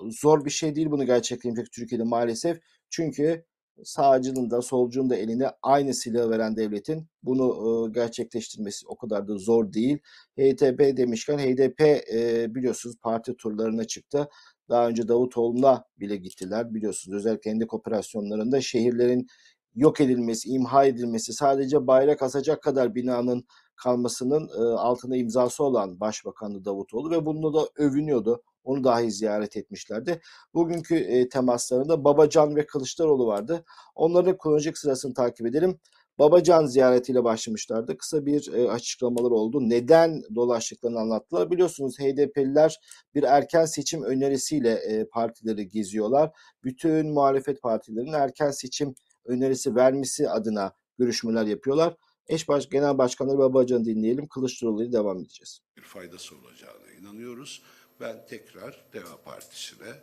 zor 0.00 0.44
bir 0.44 0.50
şey 0.50 0.74
değil 0.74 0.90
bunu 0.90 1.06
gerçekleştirmek 1.06 1.72
Türkiye'de 1.72 2.04
maalesef. 2.04 2.60
Çünkü 2.90 3.44
sağcının 3.84 4.50
da 4.50 4.62
solcunun 4.62 5.10
da 5.10 5.16
eline 5.16 5.50
aynı 5.62 5.94
silahı 5.94 6.30
veren 6.30 6.56
devletin 6.56 7.08
bunu 7.22 7.44
e, 7.44 7.92
gerçekleştirmesi 7.92 8.86
o 8.88 8.96
kadar 8.96 9.28
da 9.28 9.38
zor 9.38 9.72
değil. 9.72 9.98
HDP 10.38 10.96
demişken 10.96 11.38
HDP 11.38 11.80
e, 12.14 12.46
biliyorsunuz 12.54 12.96
parti 13.02 13.36
turlarına 13.36 13.84
çıktı. 13.84 14.28
Daha 14.68 14.88
önce 14.88 15.08
Davutoğlu'na 15.08 15.84
bile 16.00 16.16
gittiler 16.16 16.74
biliyorsunuz. 16.74 17.16
Özellikle 17.16 17.50
endek 17.50 17.74
operasyonlarında 17.74 18.60
şehirlerin 18.60 19.26
yok 19.74 20.00
edilmesi, 20.00 20.48
imha 20.48 20.84
edilmesi, 20.84 21.32
sadece 21.32 21.86
bayrak 21.86 22.22
asacak 22.22 22.62
kadar 22.62 22.94
binanın 22.94 23.44
kalmasının 23.76 24.48
e, 24.48 24.62
altında 24.78 25.16
imzası 25.16 25.64
olan 25.64 26.00
Başbakanı 26.00 26.64
Davutoğlu 26.64 27.10
ve 27.10 27.26
bununla 27.26 27.60
da 27.60 27.68
övünüyordu. 27.76 28.42
Onu 28.66 28.84
dahi 28.84 29.10
ziyaret 29.10 29.56
etmişlerdi. 29.56 30.20
Bugünkü 30.54 30.96
e, 30.96 31.28
temaslarında 31.28 32.04
Babacan 32.04 32.56
ve 32.56 32.66
Kılıçdaroğlu 32.66 33.26
vardı. 33.26 33.64
Onların 33.94 34.38
kronolojik 34.38 34.78
sırasını 34.78 35.14
takip 35.14 35.46
edelim. 35.46 35.78
Babacan 36.18 36.66
ziyaretiyle 36.66 37.24
başlamışlardı. 37.24 37.98
Kısa 37.98 38.26
bir 38.26 38.52
e, 38.52 38.70
açıklamalar 38.70 39.30
oldu. 39.30 39.60
Neden 39.60 40.22
dolaştıklarını 40.34 41.00
anlattılar. 41.00 41.50
Biliyorsunuz 41.50 41.98
HDP'liler 41.98 42.80
bir 43.14 43.22
erken 43.22 43.64
seçim 43.64 44.02
önerisiyle 44.02 44.72
e, 44.72 45.08
partileri 45.08 45.68
geziyorlar. 45.68 46.30
Bütün 46.64 47.12
muhalefet 47.12 47.62
partilerinin 47.62 48.12
erken 48.12 48.50
seçim 48.50 48.94
önerisi 49.24 49.76
vermesi 49.76 50.30
adına 50.30 50.72
görüşmeler 50.98 51.46
yapıyorlar. 51.46 51.96
Eş 52.28 52.48
baş, 52.48 52.68
genel 52.68 52.98
başkanları 52.98 53.38
Babacan'ı 53.38 53.84
dinleyelim. 53.84 54.28
Kılıçdaroğlu'ya 54.28 54.92
devam 54.92 55.20
edeceğiz. 55.20 55.60
bir 55.76 55.82
faydası 55.82 56.34
olacağına 56.36 56.92
inanıyoruz. 57.00 57.62
Ben 58.00 58.26
tekrar 58.28 58.84
Deva 58.92 59.16
Partisi'ne 59.24 59.94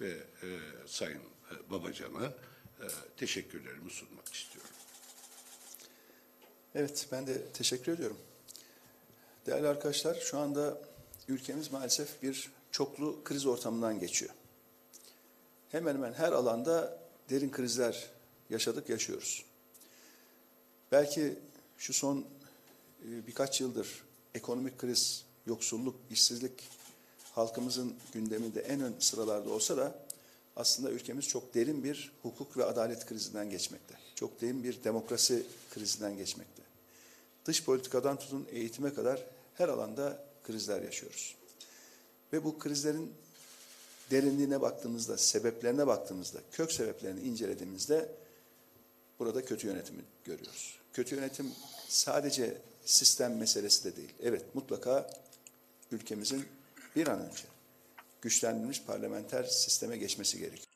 ve 0.00 0.10
e, 0.42 0.48
Sayın 0.86 1.18
e, 1.20 1.70
Babacan'a 1.70 2.26
e, 2.26 2.86
teşekkürlerimi 3.16 3.90
sunmak 3.90 4.34
istiyorum. 4.34 4.70
Evet, 6.74 7.08
ben 7.12 7.26
de 7.26 7.42
teşekkür 7.52 7.92
ediyorum. 7.92 8.18
Değerli 9.46 9.68
arkadaşlar, 9.68 10.14
şu 10.14 10.38
anda 10.38 10.78
ülkemiz 11.28 11.72
maalesef 11.72 12.22
bir 12.22 12.50
çoklu 12.70 13.24
kriz 13.24 13.46
ortamından 13.46 14.00
geçiyor. 14.00 14.32
Hemen 15.68 15.94
hemen 15.94 16.12
her 16.12 16.32
alanda 16.32 16.98
derin 17.30 17.50
krizler 17.50 18.10
yaşadık, 18.50 18.88
yaşıyoruz. 18.88 19.44
Belki 20.92 21.38
şu 21.78 21.92
son 21.92 22.18
e, 22.18 23.26
birkaç 23.26 23.60
yıldır 23.60 24.04
ekonomik 24.34 24.78
kriz, 24.78 25.24
yoksulluk, 25.46 25.96
işsizlik 26.10 26.68
halkımızın 27.34 27.94
gündeminde 28.12 28.60
en 28.60 28.80
ön 28.80 28.94
sıralarda 28.98 29.50
olsa 29.50 29.76
da 29.76 29.94
aslında 30.56 30.90
ülkemiz 30.90 31.28
çok 31.28 31.54
derin 31.54 31.84
bir 31.84 32.12
hukuk 32.22 32.56
ve 32.56 32.64
adalet 32.64 33.06
krizinden 33.06 33.50
geçmekte. 33.50 33.94
Çok 34.14 34.40
derin 34.40 34.64
bir 34.64 34.84
demokrasi 34.84 35.46
krizinden 35.70 36.16
geçmekte. 36.16 36.62
Dış 37.44 37.64
politikadan 37.64 38.18
tutun 38.18 38.46
eğitime 38.50 38.94
kadar 38.94 39.24
her 39.54 39.68
alanda 39.68 40.24
krizler 40.44 40.82
yaşıyoruz. 40.82 41.34
Ve 42.32 42.44
bu 42.44 42.58
krizlerin 42.58 43.12
derinliğine 44.10 44.60
baktığımızda, 44.60 45.18
sebeplerine 45.18 45.86
baktığımızda, 45.86 46.38
kök 46.52 46.72
sebeplerini 46.72 47.20
incelediğimizde 47.20 48.08
burada 49.18 49.44
kötü 49.44 49.66
yönetimi 49.66 50.02
görüyoruz. 50.24 50.78
Kötü 50.92 51.14
yönetim 51.14 51.52
sadece 51.88 52.58
sistem 52.84 53.36
meselesi 53.36 53.84
de 53.84 53.96
değil. 53.96 54.14
Evet 54.22 54.54
mutlaka 54.54 55.10
ülkemizin 55.92 56.46
bir 56.96 57.08
an 57.08 57.20
önce 57.20 57.44
güçlendirilmiş 58.22 58.82
parlamenter 58.82 59.44
sisteme 59.44 59.96
geçmesi 59.96 60.38
gerekiyor. 60.38 60.74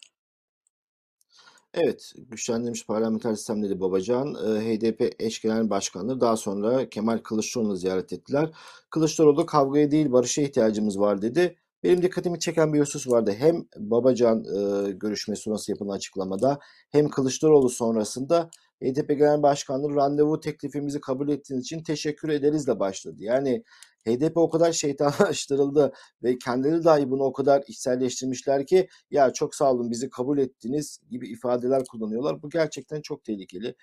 Evet, 1.74 2.12
güçlendirilmiş 2.30 2.86
parlamenter 2.86 3.34
sistem 3.34 3.62
dedi 3.62 3.80
Babacan. 3.80 4.34
Ee, 4.34 4.60
HDP 4.60 5.14
eş 5.18 5.42
genel 5.42 5.70
başkanı 5.70 6.20
daha 6.20 6.36
sonra 6.36 6.88
Kemal 6.88 7.18
Kılıçdaroğlu'nu 7.18 7.76
ziyaret 7.76 8.12
ettiler. 8.12 8.50
Kılıçdaroğlu 8.90 9.46
kavgaya 9.46 9.90
değil 9.90 10.12
barışa 10.12 10.42
ihtiyacımız 10.42 11.00
var 11.00 11.22
dedi. 11.22 11.56
Benim 11.82 12.02
dikkatimi 12.02 12.40
çeken 12.40 12.72
bir 12.72 12.80
husus 12.80 13.08
vardı. 13.08 13.34
Hem 13.38 13.64
Babacan 13.76 14.44
e, 14.44 14.90
görüşmesi 14.90 15.42
sonrası 15.42 15.70
yapılan 15.70 15.96
açıklamada 15.96 16.58
hem 16.90 17.08
Kılıçdaroğlu 17.08 17.68
sonrasında 17.68 18.50
HDP 18.82 19.08
Genel 19.08 19.42
Başkanlığı 19.42 19.94
randevu 19.94 20.40
teklifimizi 20.40 21.00
kabul 21.00 21.28
ettiğiniz 21.28 21.64
için 21.64 21.82
teşekkür 21.82 22.28
ederiz 22.28 22.66
de 22.66 22.78
başladı. 22.80 23.16
Yani 23.18 23.64
HDP 24.08 24.36
o 24.36 24.50
kadar 24.50 24.72
şeytanlaştırıldı 24.72 25.92
ve 26.22 26.38
kendileri 26.38 26.84
dahi 26.84 27.10
bunu 27.10 27.22
o 27.22 27.32
kadar 27.32 27.64
içselleştirmişler 27.66 28.66
ki 28.66 28.88
ya 29.10 29.32
çok 29.32 29.54
sağ 29.54 29.72
olun 29.72 29.90
bizi 29.90 30.10
kabul 30.10 30.38
ettiniz 30.38 31.00
gibi 31.10 31.28
ifadeler 31.28 31.84
kullanıyorlar. 31.84 32.42
Bu 32.42 32.50
gerçekten 32.50 33.00
çok 33.02 33.24
tehlikeli. 33.24 33.74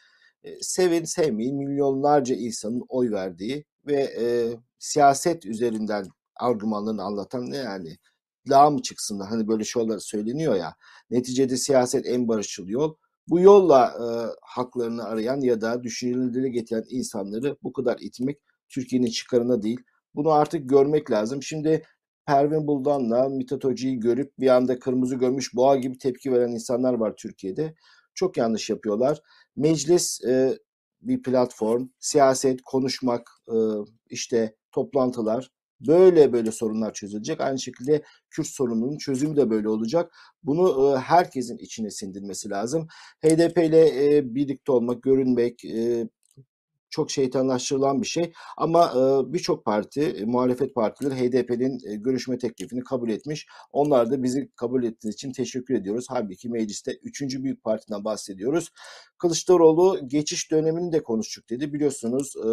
E, 0.44 0.62
sevin 0.62 1.04
sevmeyin 1.04 1.58
milyonlarca 1.58 2.36
insanın 2.36 2.84
oy 2.90 3.12
verdiği 3.12 3.66
ve 3.88 3.96
e, 4.20 4.26
siyaset 4.80 5.46
üzerinden 5.46 6.06
argümanlarını 6.36 7.04
anlatan 7.04 7.52
ne 7.52 7.58
yani 7.58 7.98
daha 8.50 8.70
mı 8.70 8.82
çıksınlar 8.82 9.28
hani 9.28 9.48
böyle 9.48 9.64
şeyler 9.64 10.00
söyleniyor 10.00 10.56
ya 10.56 10.76
neticede 11.10 11.58
siyaset 11.58 12.06
en 12.06 12.28
barışçıl 12.28 12.68
yol 12.68 12.96
bu 13.28 13.40
yolla 13.40 13.86
e, 13.86 14.06
haklarını 14.42 15.04
arayan 15.04 15.42
ya 15.42 15.62
da 15.62 15.84
düşünceleri 15.84 16.52
getiren 16.52 16.84
insanları 16.90 17.58
bu 17.64 17.74
kadar 17.74 17.98
itmek 18.00 18.38
Türkiye'nin 18.70 19.08
çıkarına 19.08 19.62
değil. 19.62 19.80
Bunu 20.16 20.32
artık 20.32 20.70
görmek 20.70 21.12
lazım. 21.12 21.44
Şimdi 21.44 21.84
Pervin 22.26 22.68
Buldan'la 22.68 23.30
Mithat 23.30 23.64
Hoca'yı 23.64 24.00
görüp 24.00 24.34
bir 24.40 24.48
anda 24.48 24.80
kırmızı 24.80 25.16
görmüş 25.16 25.56
boğa 25.56 25.76
gibi 25.76 25.98
tepki 25.98 26.32
veren 26.32 26.52
insanlar 26.52 26.94
var 26.94 27.14
Türkiye'de. 27.18 27.76
Çok 28.14 28.38
yanlış 28.38 28.70
yapıyorlar. 28.70 29.22
Meclis 29.56 30.24
e, 30.24 30.60
bir 31.02 31.22
platform, 31.22 31.88
siyaset, 32.00 32.62
konuşmak, 32.62 33.30
e, 33.48 33.56
işte 34.10 34.56
toplantılar 34.72 35.50
böyle 35.80 36.34
böyle 36.34 36.52
sorunlar 36.52 36.94
çözülecek. 36.94 37.42
Aynı 37.42 37.60
şekilde 37.60 38.04
Kürt 38.30 38.48
sorununun 38.48 38.98
çözümü 38.98 39.36
de 39.36 39.50
böyle 39.50 39.70
olacak. 39.70 40.12
Bunu 40.44 40.94
e, 40.96 41.00
herkesin 41.00 41.58
içine 41.58 41.92
sindirmesi 41.92 42.50
lazım. 42.50 42.88
HDP 43.26 43.58
ile 43.58 44.16
e, 44.18 44.36
birlikte 44.36 44.72
olmak, 44.72 45.04
görünmek, 45.04 45.66
e, 45.66 46.08
çok 46.96 47.12
şeytanlaştırılan 47.12 48.02
bir 48.02 48.08
şey. 48.08 48.34
Ama 48.58 48.92
e, 48.92 49.34
birçok 49.34 49.66
parti, 49.66 50.02
e, 50.02 50.26
muhalefet 50.26 50.76
partileri 50.76 51.16
HDP'nin 51.16 51.92
e, 51.92 51.96
görüşme 51.96 52.38
teklifini 52.38 52.84
kabul 52.84 53.10
etmiş. 53.10 53.48
Onlar 53.72 54.12
da 54.12 54.24
bizi 54.24 54.52
kabul 54.56 54.84
ettiğiniz 54.84 55.16
için 55.16 55.32
teşekkür 55.32 55.76
ediyoruz. 55.76 56.06
Halbuki 56.10 56.50
mecliste 56.50 56.92
üçüncü 57.04 57.44
büyük 57.44 57.64
partiden 57.64 58.04
bahsediyoruz. 58.04 58.70
Kılıçdaroğlu 59.18 60.00
geçiş 60.08 60.52
dönemini 60.52 60.92
de 60.92 61.04
konuştuk 61.04 61.50
dedi. 61.50 61.74
Biliyorsunuz 61.74 62.34
e, 62.36 62.48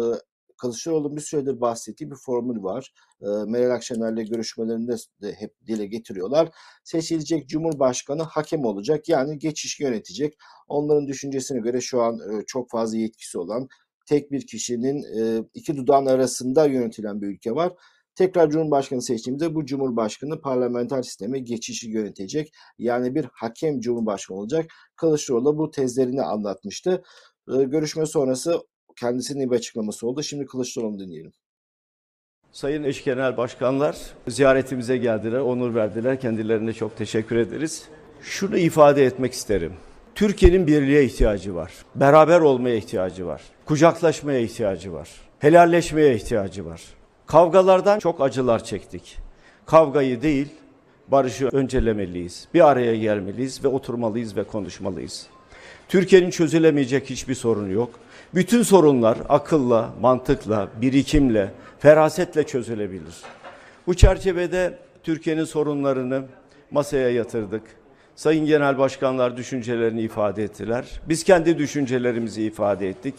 Kılıçdaroğlu'nun 0.63 1.15
bir 1.15 1.21
süredir 1.21 1.61
bahsettiği 1.61 2.11
bir 2.11 2.15
formül 2.15 2.63
var. 2.63 2.93
E, 3.21 3.27
Meral 3.47 3.75
Akşener'le 3.75 4.25
görüşmelerinde 4.25 4.95
de 5.21 5.33
hep 5.33 5.53
dile 5.67 5.85
getiriyorlar. 5.85 6.49
Seçilecek 6.83 7.49
Cumhurbaşkanı 7.49 8.23
hakem 8.23 8.65
olacak. 8.65 9.09
Yani 9.09 9.39
geçiş 9.39 9.79
yönetecek. 9.79 10.37
Onların 10.67 11.07
düşüncesine 11.07 11.59
göre 11.59 11.81
şu 11.81 12.01
an 12.01 12.15
e, 12.15 12.45
çok 12.47 12.69
fazla 12.69 12.97
yetkisi 12.97 13.37
olan 13.37 13.67
tek 14.05 14.31
bir 14.31 14.47
kişinin 14.47 15.03
e, 15.03 15.43
iki 15.53 15.77
dudağın 15.77 16.05
arasında 16.05 16.65
yönetilen 16.65 17.21
bir 17.21 17.27
ülke 17.27 17.55
var. 17.55 17.73
Tekrar 18.15 18.49
Cumhurbaşkanı 18.49 19.01
seçtiğimizde 19.01 19.55
bu 19.55 19.65
Cumhurbaşkanı 19.65 20.41
parlamenter 20.41 21.03
sisteme 21.03 21.39
geçişi 21.39 21.89
yönetecek. 21.89 22.53
Yani 22.77 23.15
bir 23.15 23.25
hakem 23.33 23.79
Cumhurbaşkanı 23.79 24.37
olacak. 24.37 24.65
Kılıçdaroğlu 24.95 25.57
bu 25.57 25.71
tezlerini 25.71 26.21
anlatmıştı. 26.21 27.03
E, 27.47 27.63
görüşme 27.63 28.05
sonrası 28.05 28.61
kendisinin 28.99 29.51
bir 29.51 29.55
açıklaması 29.55 30.07
oldu. 30.07 30.23
Şimdi 30.23 30.45
Kılıçdaroğlu'nu 30.45 30.99
dinleyelim. 30.99 31.31
Sayın 32.51 32.83
eş 32.83 33.03
genel 33.03 33.37
başkanlar 33.37 33.97
ziyaretimize 34.27 34.97
geldiler, 34.97 35.39
onur 35.39 35.75
verdiler. 35.75 36.19
Kendilerine 36.19 36.73
çok 36.73 36.97
teşekkür 36.97 37.35
ederiz. 37.35 37.87
Şunu 38.21 38.57
ifade 38.57 39.05
etmek 39.05 39.33
isterim. 39.33 39.73
Türkiye'nin 40.15 40.67
birliğe 40.67 41.03
ihtiyacı 41.03 41.55
var. 41.55 41.71
Beraber 41.95 42.39
olmaya 42.39 42.75
ihtiyacı 42.75 43.27
var. 43.27 43.41
Kucaklaşmaya 43.65 44.39
ihtiyacı 44.39 44.93
var. 44.93 45.09
Helalleşmeye 45.39 46.15
ihtiyacı 46.15 46.65
var. 46.65 46.81
Kavgalardan 47.27 47.99
çok 47.99 48.21
acılar 48.21 48.63
çektik. 48.63 49.17
Kavgayı 49.65 50.21
değil, 50.21 50.47
barışı 51.07 51.47
öncelemeliyiz. 51.47 52.47
Bir 52.53 52.69
araya 52.69 52.95
gelmeliyiz 52.95 53.63
ve 53.63 53.67
oturmalıyız 53.67 54.37
ve 54.37 54.43
konuşmalıyız. 54.43 55.27
Türkiye'nin 55.89 56.29
çözülemeyecek 56.29 57.09
hiçbir 57.09 57.35
sorunu 57.35 57.71
yok. 57.71 57.89
Bütün 58.35 58.63
sorunlar 58.63 59.17
akılla, 59.29 59.93
mantıkla, 60.01 60.69
birikimle, 60.81 61.51
ferasetle 61.79 62.43
çözülebilir. 62.43 63.15
Bu 63.87 63.93
çerçevede 63.93 64.77
Türkiye'nin 65.03 65.43
sorunlarını 65.43 66.23
masaya 66.71 67.09
yatırdık. 67.09 67.61
Sayın 68.15 68.45
Genel 68.45 68.77
Başkanlar 68.77 69.37
düşüncelerini 69.37 70.01
ifade 70.01 70.43
ettiler. 70.43 70.85
Biz 71.09 71.23
kendi 71.23 71.57
düşüncelerimizi 71.57 72.43
ifade 72.43 72.89
ettik. 72.89 73.15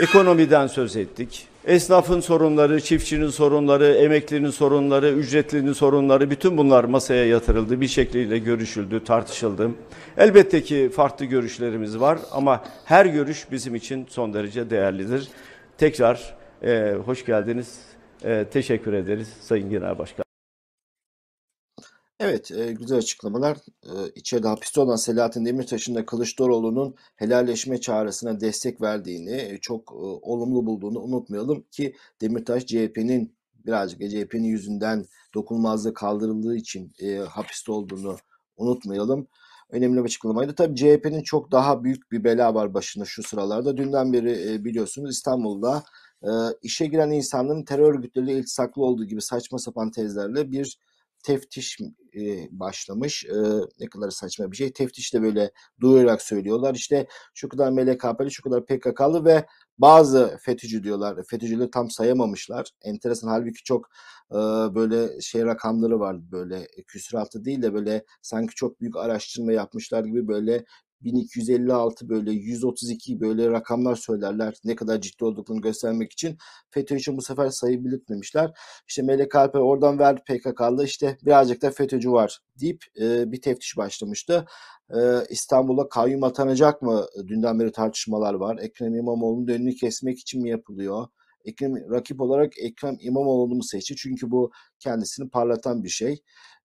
Ekonomiden 0.00 0.66
söz 0.66 0.96
ettik. 0.96 1.46
Esnafın 1.66 2.20
sorunları, 2.20 2.80
çiftçinin 2.80 3.28
sorunları, 3.28 3.86
emeklinin 3.86 4.50
sorunları, 4.50 5.08
ücretlinin 5.08 5.72
sorunları 5.72 6.30
bütün 6.30 6.58
bunlar 6.58 6.84
masaya 6.84 7.26
yatırıldı. 7.26 7.80
Bir 7.80 7.88
şekliyle 7.88 8.38
görüşüldü, 8.38 9.04
tartışıldı. 9.04 9.70
Elbette 10.16 10.62
ki 10.62 10.90
farklı 10.94 11.24
görüşlerimiz 11.24 12.00
var 12.00 12.18
ama 12.32 12.64
her 12.84 13.06
görüş 13.06 13.46
bizim 13.52 13.74
için 13.74 14.06
son 14.10 14.34
derece 14.34 14.70
değerlidir. 14.70 15.28
Tekrar 15.78 16.34
e, 16.62 16.94
hoş 17.04 17.24
geldiniz. 17.24 17.78
E, 18.24 18.44
teşekkür 18.50 18.92
ederiz 18.92 19.28
Sayın 19.40 19.70
Genel 19.70 19.98
Başkan. 19.98 20.27
Evet, 22.20 22.50
e, 22.50 22.72
güzel 22.72 22.98
açıklamalar. 22.98 23.56
E, 23.84 23.92
içeride 24.14 24.48
hapiste 24.48 24.80
olan 24.80 24.96
Selahattin 24.96 25.44
Demirtaş'ın 25.44 25.94
da 25.94 26.06
Kılıçdaroğlu'nun 26.06 26.94
helalleşme 27.16 27.80
çağrısına 27.80 28.40
destek 28.40 28.80
verdiğini, 28.80 29.30
e, 29.30 29.58
çok 29.60 29.92
e, 29.92 29.94
olumlu 30.22 30.66
bulduğunu 30.66 31.00
unutmayalım 31.00 31.64
ki 31.70 31.96
Demirtaş 32.20 32.66
CHP'nin 32.66 33.36
birazcık 33.66 34.00
CHP'nin 34.00 34.44
yüzünden 34.44 35.04
dokunulmazlığı 35.34 35.94
kaldırıldığı 35.94 36.56
için 36.56 36.92
e, 37.02 37.16
hapiste 37.16 37.72
olduğunu 37.72 38.16
unutmayalım. 38.56 39.26
Önemli 39.70 39.98
bir 39.98 40.04
açıklamaydı. 40.04 40.54
Tabii 40.54 40.76
CHP'nin 40.76 41.22
çok 41.22 41.52
daha 41.52 41.84
büyük 41.84 42.12
bir 42.12 42.24
bela 42.24 42.54
var 42.54 42.74
başında 42.74 43.04
şu 43.04 43.22
sıralarda. 43.22 43.76
Dünden 43.76 44.12
beri 44.12 44.52
e, 44.52 44.64
biliyorsunuz 44.64 45.10
İstanbul'da 45.10 45.84
e, 46.22 46.30
işe 46.62 46.86
giren 46.86 47.10
insanların 47.10 47.64
terör 47.64 47.94
örgütleriyle 47.94 48.32
iltisaklı 48.38 48.82
olduğu 48.82 49.04
gibi 49.04 49.22
saçma 49.22 49.58
sapan 49.58 49.90
tezlerle 49.90 50.52
bir 50.52 50.78
teftiş 51.28 51.78
e, 52.14 52.48
başlamış. 52.50 53.24
E, 53.24 53.36
ne 53.80 53.86
kadar 53.86 54.10
saçma 54.10 54.52
bir 54.52 54.56
şey. 54.56 54.72
Teftiş 54.72 55.14
de 55.14 55.22
böyle 55.22 55.50
duyurarak 55.80 56.22
söylüyorlar. 56.22 56.74
İşte 56.74 57.06
şu 57.34 57.48
kadar 57.48 57.70
MLKP'li, 57.70 58.30
şu 58.30 58.42
kadar 58.42 58.66
PKK'lı 58.66 59.24
ve 59.24 59.46
bazı 59.78 60.38
FETÖ'cü 60.42 60.82
diyorlar. 60.82 61.24
FETÖ'cüleri 61.30 61.70
tam 61.70 61.90
sayamamışlar. 61.90 62.70
Enteresan. 62.82 63.28
Halbuki 63.28 63.64
çok 63.64 63.88
e, 64.30 64.36
böyle 64.74 65.20
şey 65.20 65.44
rakamları 65.44 66.00
var 66.00 66.32
böyle 66.32 66.66
küsuratı 66.86 67.44
değil 67.44 67.62
de 67.62 67.74
böyle 67.74 68.04
sanki 68.22 68.54
çok 68.54 68.80
büyük 68.80 68.96
araştırma 68.96 69.52
yapmışlar 69.52 70.04
gibi 70.04 70.28
böyle 70.28 70.64
1256 71.00 72.08
böyle 72.08 72.32
132 72.32 73.20
böyle 73.20 73.50
rakamlar 73.50 73.96
söylerler 73.96 74.54
ne 74.64 74.76
kadar 74.76 75.00
ciddi 75.00 75.24
olduklarını 75.24 75.62
göstermek 75.62 76.12
için 76.12 76.36
FETÖ 76.70 76.96
için 76.96 77.16
bu 77.16 77.22
sefer 77.22 77.50
sayı 77.50 77.84
belirtmemişler. 77.84 78.50
İşte 78.88 79.02
Melek 79.02 79.34
Alper 79.34 79.60
oradan 79.60 79.98
ver 79.98 80.24
PKK'lı 80.24 80.84
işte 80.84 81.18
birazcık 81.24 81.62
da 81.62 81.70
FETÖ'cü 81.70 82.12
var 82.12 82.38
deyip 82.60 82.84
e, 83.00 83.32
bir 83.32 83.40
teftiş 83.40 83.76
başlamıştı. 83.76 84.46
E, 84.90 84.98
İstanbul'a 85.30 85.88
kayyum 85.88 86.24
atanacak 86.24 86.82
mı? 86.82 87.06
Dünden 87.28 87.60
beri 87.60 87.72
tartışmalar 87.72 88.34
var. 88.34 88.58
Ekrem 88.58 88.94
İmamoğlu'nun 88.94 89.48
önünü 89.48 89.74
kesmek 89.74 90.18
için 90.18 90.42
mi 90.42 90.50
yapılıyor? 90.50 91.06
Ekrem 91.44 91.90
rakip 91.90 92.20
olarak 92.20 92.52
Ekrem 92.58 92.96
İmamoğlu'nu 93.00 93.62
seçti? 93.62 93.96
Çünkü 93.96 94.30
bu 94.30 94.50
kendisini 94.78 95.30
parlatan 95.30 95.84
bir 95.84 95.88
şey. 95.88 96.22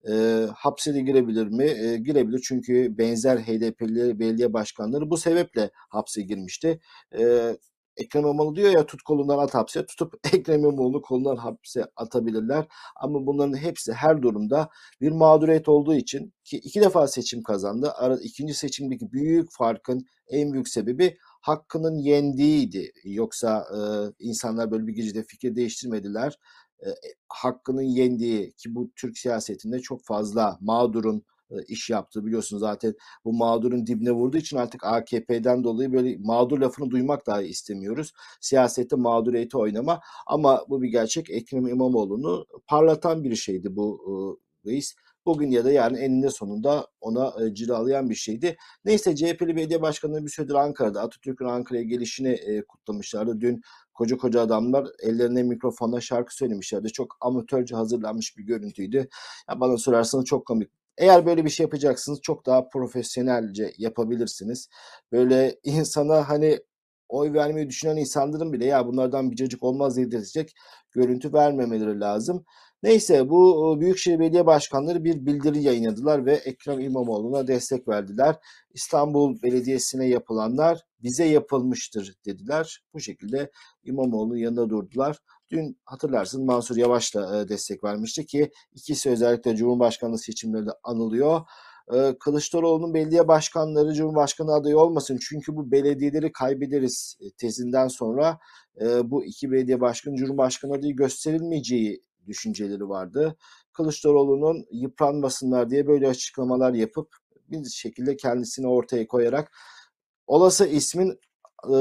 E, 0.09 0.45
hapse 0.55 0.93
de 0.93 1.01
girebilir 1.01 1.47
mi? 1.47 1.65
E, 1.65 1.97
girebilir 1.97 2.41
çünkü 2.47 2.97
benzer 2.97 3.37
HDP'li 3.37 4.19
belediye 4.19 4.53
başkanları 4.53 5.09
bu 5.09 5.17
sebeple 5.17 5.71
hapse 5.89 6.21
girmişti. 6.21 6.79
E, 7.19 7.53
Ekrem 7.97 8.23
İmamoğlu 8.23 8.55
diyor 8.55 8.69
ya 8.71 8.85
tut 8.85 9.01
kolundan 9.01 9.37
at 9.37 9.53
hapse. 9.53 9.85
Tutup 9.85 10.13
Ekrem 10.33 10.59
İmamoğlu 10.59 11.01
kolundan 11.01 11.35
hapse 11.35 11.85
atabilirler. 11.95 12.67
Ama 12.95 13.25
bunların 13.25 13.57
hepsi 13.57 13.93
her 13.93 14.21
durumda 14.21 14.69
bir 15.01 15.11
mağduriyet 15.11 15.69
olduğu 15.69 15.95
için 15.95 16.33
ki 16.43 16.57
iki 16.57 16.81
defa 16.81 17.07
seçim 17.07 17.43
kazandı. 17.43 17.91
Ara, 17.95 18.17
ikinci 18.17 18.53
seçimdeki 18.53 19.11
büyük 19.11 19.51
farkın 19.51 20.05
en 20.27 20.53
büyük 20.53 20.69
sebebi 20.69 21.17
hakkının 21.43 21.97
yendiğiydi. 21.97 22.91
Yoksa 23.03 23.65
e, 23.75 23.79
insanlar 24.19 24.71
böyle 24.71 24.87
bir 24.87 24.93
gecede 24.93 25.23
fikir 25.23 25.55
değiştirmediler. 25.55 26.39
E, 26.85 26.87
hakkının 27.29 27.81
yendiği 27.81 28.51
ki 28.51 28.75
bu 28.75 28.91
Türk 28.95 29.17
siyasetinde 29.17 29.79
çok 29.79 30.03
fazla 30.05 30.57
mağdurun 30.61 31.23
iş 31.67 31.89
yaptığı 31.89 32.25
biliyorsunuz 32.25 32.59
zaten 32.59 32.93
bu 33.25 33.33
mağdurun 33.33 33.87
dibine 33.87 34.11
vurduğu 34.11 34.37
için 34.37 34.57
artık 34.57 34.85
AKP'den 34.85 35.63
dolayı 35.63 35.93
böyle 35.93 36.17
mağdur 36.17 36.59
lafını 36.59 36.91
duymak 36.91 37.27
dahi 37.27 37.45
istemiyoruz. 37.45 38.13
Siyasette 38.41 38.95
mağduriyeti 38.95 39.57
oynama 39.57 39.99
ama 40.27 40.65
bu 40.69 40.81
bir 40.81 40.89
gerçek. 40.89 41.29
Ekrem 41.29 41.67
İmamoğlu'nu 41.67 42.45
parlatan 42.67 43.23
bir 43.23 43.35
şeydi 43.35 43.75
bu 43.75 44.39
reis. 44.65 44.95
Bugün 45.25 45.51
ya 45.51 45.65
da 45.65 45.71
yarın 45.71 45.95
eninde 45.95 46.29
sonunda 46.29 46.87
ona 47.01 47.33
e, 47.45 47.53
cilalayan 47.53 48.09
bir 48.09 48.15
şeydi. 48.15 48.57
Neyse 48.85 49.15
CHP'li 49.15 49.55
belediye 49.55 49.81
başkanları 49.81 50.25
bir 50.25 50.29
süredir 50.29 50.53
Ankara'da 50.53 51.01
Atatürk'ün 51.01 51.45
Ankara'ya 51.45 51.83
gelişini 51.83 52.29
e, 52.29 52.61
kutlamışlardı. 52.61 53.41
Dün 53.41 53.61
koca 53.93 54.17
koca 54.17 54.41
adamlar 54.41 54.87
ellerine 55.03 55.43
mikrofonla 55.43 56.01
şarkı 56.01 56.35
söylemişlerdi. 56.35 56.91
Çok 56.91 57.17
amatörce 57.21 57.75
hazırlanmış 57.75 58.37
bir 58.37 58.43
görüntüydü. 58.43 58.97
Ya 59.49 59.59
bana 59.59 59.77
sorarsanız 59.77 60.25
çok 60.25 60.45
komik. 60.45 60.69
Eğer 60.97 61.25
böyle 61.25 61.45
bir 61.45 61.49
şey 61.49 61.63
yapacaksınız 61.63 62.21
çok 62.21 62.45
daha 62.45 62.69
profesyonelce 62.69 63.73
yapabilirsiniz. 63.77 64.69
Böyle 65.11 65.59
insana 65.63 66.29
hani 66.29 66.59
oy 67.09 67.33
vermeyi 67.33 67.69
düşünen 67.69 67.97
insanların 67.97 68.53
bile 68.53 68.65
ya 68.65 68.87
bunlardan 68.87 69.31
bir 69.31 69.35
cacık 69.35 69.63
olmaz 69.63 69.97
dedirtecek 69.97 70.55
görüntü 70.91 71.33
vermemeleri 71.33 71.99
lazım. 71.99 72.45
Neyse 72.83 73.29
bu 73.29 73.75
Büyükşehir 73.79 74.19
Belediye 74.19 74.45
Başkanları 74.45 75.03
bir 75.03 75.25
bildiri 75.25 75.63
yayınladılar 75.63 76.25
ve 76.25 76.33
Ekrem 76.33 76.79
İmamoğlu'na 76.79 77.47
destek 77.47 77.87
verdiler. 77.87 78.35
İstanbul 78.73 79.41
Belediyesi'ne 79.41 80.07
yapılanlar 80.07 80.81
bize 81.03 81.25
yapılmıştır 81.25 82.15
dediler. 82.25 82.83
Bu 82.93 82.99
şekilde 82.99 83.51
İmamoğlu'nun 83.83 84.37
yanında 84.37 84.69
durdular. 84.69 85.17
Dün 85.51 85.77
hatırlarsın 85.85 86.45
Mansur 86.45 86.77
Yavaş 86.77 87.15
da 87.15 87.49
destek 87.49 87.83
vermişti 87.83 88.25
ki 88.25 88.51
ikisi 88.73 89.09
özellikle 89.09 89.55
Cumhurbaşkanlığı 89.55 90.19
seçimlerinde 90.19 90.71
anılıyor. 90.83 91.41
Kılıçdaroğlu'nun 92.19 92.93
belediye 92.93 93.27
başkanları 93.27 93.93
Cumhurbaşkanı 93.93 94.53
adayı 94.53 94.77
olmasın 94.77 95.19
çünkü 95.29 95.55
bu 95.55 95.71
belediyeleri 95.71 96.31
kaybederiz 96.31 97.17
tezinden 97.37 97.87
sonra 97.87 98.39
bu 99.03 99.25
iki 99.25 99.51
belediye 99.51 99.81
başkanı 99.81 100.15
Cumhurbaşkanı 100.15 100.73
adayı 100.73 100.95
gösterilmeyeceği 100.95 102.01
düşünceleri 102.27 102.89
vardı. 102.89 103.37
Kılıçdaroğlu'nun 103.73 104.65
yıpranmasınlar 104.71 105.69
diye 105.69 105.87
böyle 105.87 106.07
açıklamalar 106.07 106.73
yapıp 106.73 107.15
bir 107.49 107.65
şekilde 107.65 108.15
kendisini 108.15 108.67
ortaya 108.67 109.07
koyarak 109.07 109.51
olası 110.27 110.67
ismin 110.67 111.19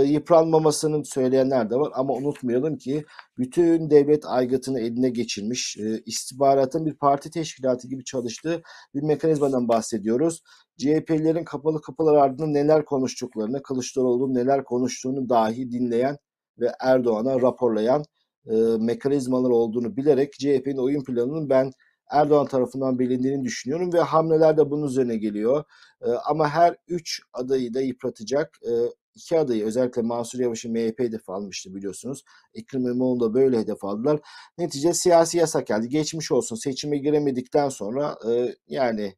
yıpranmamasını 0.05 1.05
söyleyenler 1.05 1.71
de 1.71 1.77
var 1.77 1.93
ama 1.95 2.15
unutmayalım 2.15 2.77
ki 2.77 3.05
bütün 3.39 3.91
devlet 3.91 4.27
aygıtını 4.27 4.81
eline 4.81 5.11
geçirmiş 5.11 5.77
istihbaratın 6.07 6.87
bir 6.87 6.95
parti 6.95 7.31
teşkilatı 7.31 7.89
gibi 7.89 8.05
çalıştığı 8.05 8.63
bir 8.95 9.03
mekanizmadan 9.03 9.69
bahsediyoruz. 9.69 10.43
CHP'lilerin 10.79 11.45
kapalı 11.45 11.81
kapılar 11.83 12.15
ardında 12.15 12.47
neler 12.47 12.85
konuştuklarını, 12.85 13.63
Kılıçdaroğlu'nun 13.63 14.35
neler 14.35 14.65
konuştuğunu 14.65 15.29
dahi 15.29 15.71
dinleyen 15.71 16.19
ve 16.59 16.73
Erdoğan'a 16.81 17.41
raporlayan 17.41 18.05
e, 18.47 18.55
mekanizmalar 18.81 19.51
olduğunu 19.51 19.97
bilerek 19.97 20.33
CHP'nin 20.33 20.79
oyun 20.79 21.05
planının 21.05 21.51
ben 21.51 21.73
Erdoğan 22.11 22.47
tarafından 22.47 22.99
bilindiğini 22.99 23.45
düşünüyorum 23.45 23.93
ve 23.93 24.01
hamleler 24.01 24.57
de 24.57 24.71
bunun 24.71 24.87
üzerine 24.87 25.17
geliyor. 25.17 25.65
E, 26.03 26.11
ama 26.11 26.49
her 26.49 26.77
üç 26.89 27.21
adayı 27.33 27.75
da 27.75 27.81
yıpratacak 27.81 28.59
e, 28.67 28.73
iki 29.15 29.39
adayı 29.39 29.65
özellikle 29.65 30.03
Mansur 30.03 30.41
Yavaş'ı 30.41 30.71
MHP 30.71 30.99
hedef 30.99 31.31
almıştı 31.31 31.75
biliyorsunuz. 31.75 32.25
Ekrem 32.55 32.83
İmamoğlu 32.83 33.21
da 33.21 33.35
böyle 33.35 33.59
hedef 33.59 33.85
aldılar. 33.85 34.21
Netice 34.59 34.93
siyasi 34.93 35.39
yasak 35.39 35.67
geldi. 35.67 35.89
Geçmiş 35.89 36.33
olsun 36.33 36.57
seçime 36.57 36.99
giremedikten 36.99 37.69
sonra 37.69 38.17
e, 38.31 38.55
yani 38.67 39.15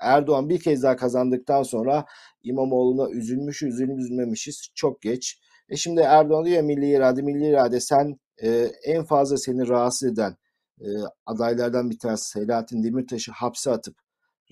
Erdoğan 0.00 0.48
bir 0.48 0.60
kez 0.60 0.82
daha 0.82 0.96
kazandıktan 0.96 1.62
sonra 1.62 2.04
İmamoğlu'na 2.42 3.10
üzülmüş 3.10 3.62
üzülmemişiz 3.62 4.68
çok 4.74 5.02
geç. 5.02 5.38
E 5.68 5.76
şimdi 5.76 6.00
Erdoğan 6.00 6.44
diyor 6.44 6.56
ya 6.56 6.62
milli 6.62 6.90
irade 6.90 7.22
milli 7.22 7.48
irade 7.50 7.80
sen 7.80 8.16
e, 8.42 8.72
en 8.84 9.04
fazla 9.04 9.36
seni 9.36 9.68
rahatsız 9.68 10.08
eden 10.12 10.36
e, 10.80 10.86
adaylardan 11.26 11.90
bir 11.90 11.98
tanesi 11.98 12.30
Selahattin 12.30 12.82
Demirtaş'ı 12.82 13.32
hapse 13.32 13.70
atıp 13.70 13.96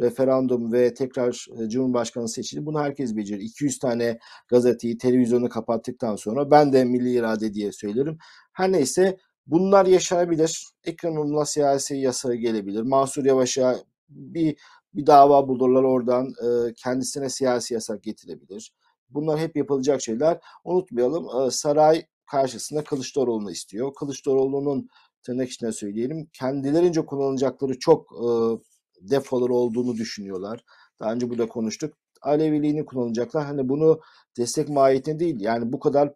referandum 0.00 0.72
ve 0.72 0.94
tekrar 0.94 1.46
e, 1.60 1.68
Cumhurbaşkanı 1.68 2.28
seçildi. 2.28 2.66
Bunu 2.66 2.80
herkes 2.80 3.16
becerir. 3.16 3.40
200 3.40 3.78
tane 3.78 4.18
gazeteyi, 4.48 4.98
televizyonu 4.98 5.48
kapattıktan 5.48 6.16
sonra 6.16 6.50
ben 6.50 6.72
de 6.72 6.84
milli 6.84 7.12
irade 7.12 7.54
diye 7.54 7.72
söylerim. 7.72 8.18
Her 8.52 8.72
neyse 8.72 9.16
bunlar 9.46 9.86
yaşanabilir. 9.86 10.64
Ekrem 10.84 11.12
İmamoğlu'na 11.12 11.44
siyasi 11.44 11.96
yasağı 11.96 12.34
gelebilir. 12.34 12.82
Mansur 12.82 13.24
Yavaş'a 13.24 13.76
bir 14.08 14.56
bir 14.94 15.06
dava 15.06 15.48
bulurlar 15.48 15.82
oradan 15.82 16.26
e, 16.26 16.74
kendisine 16.74 17.28
siyasi 17.30 17.74
yasak 17.74 18.02
getirebilir. 18.02 18.72
Bunlar 19.10 19.38
hep 19.38 19.56
yapılacak 19.56 20.02
şeyler. 20.02 20.40
Unutmayalım 20.64 21.46
e, 21.46 21.50
saray 21.50 22.06
karşısında 22.30 22.84
Kılıçdaroğlu'nu 22.84 23.50
istiyor. 23.50 23.94
Kılıçdaroğlu'nun 23.94 24.88
tırnak 25.22 25.50
içine 25.50 25.72
söyleyelim 25.72 26.28
kendilerince 26.32 27.06
kullanacakları 27.06 27.78
çok 27.78 28.12
e, 28.12 28.26
defoları 29.00 29.54
olduğunu 29.54 29.96
düşünüyorlar. 29.96 30.64
Daha 31.00 31.12
önce 31.12 31.30
burada 31.30 31.48
konuştuk. 31.48 31.94
Aleviliğini 32.22 32.84
kullanacaklar. 32.84 33.44
Hani 33.44 33.68
bunu 33.68 34.00
destek 34.36 34.68
mahiyetinde 34.68 35.18
değil. 35.18 35.40
Yani 35.40 35.72
bu 35.72 35.80
kadar 35.80 36.14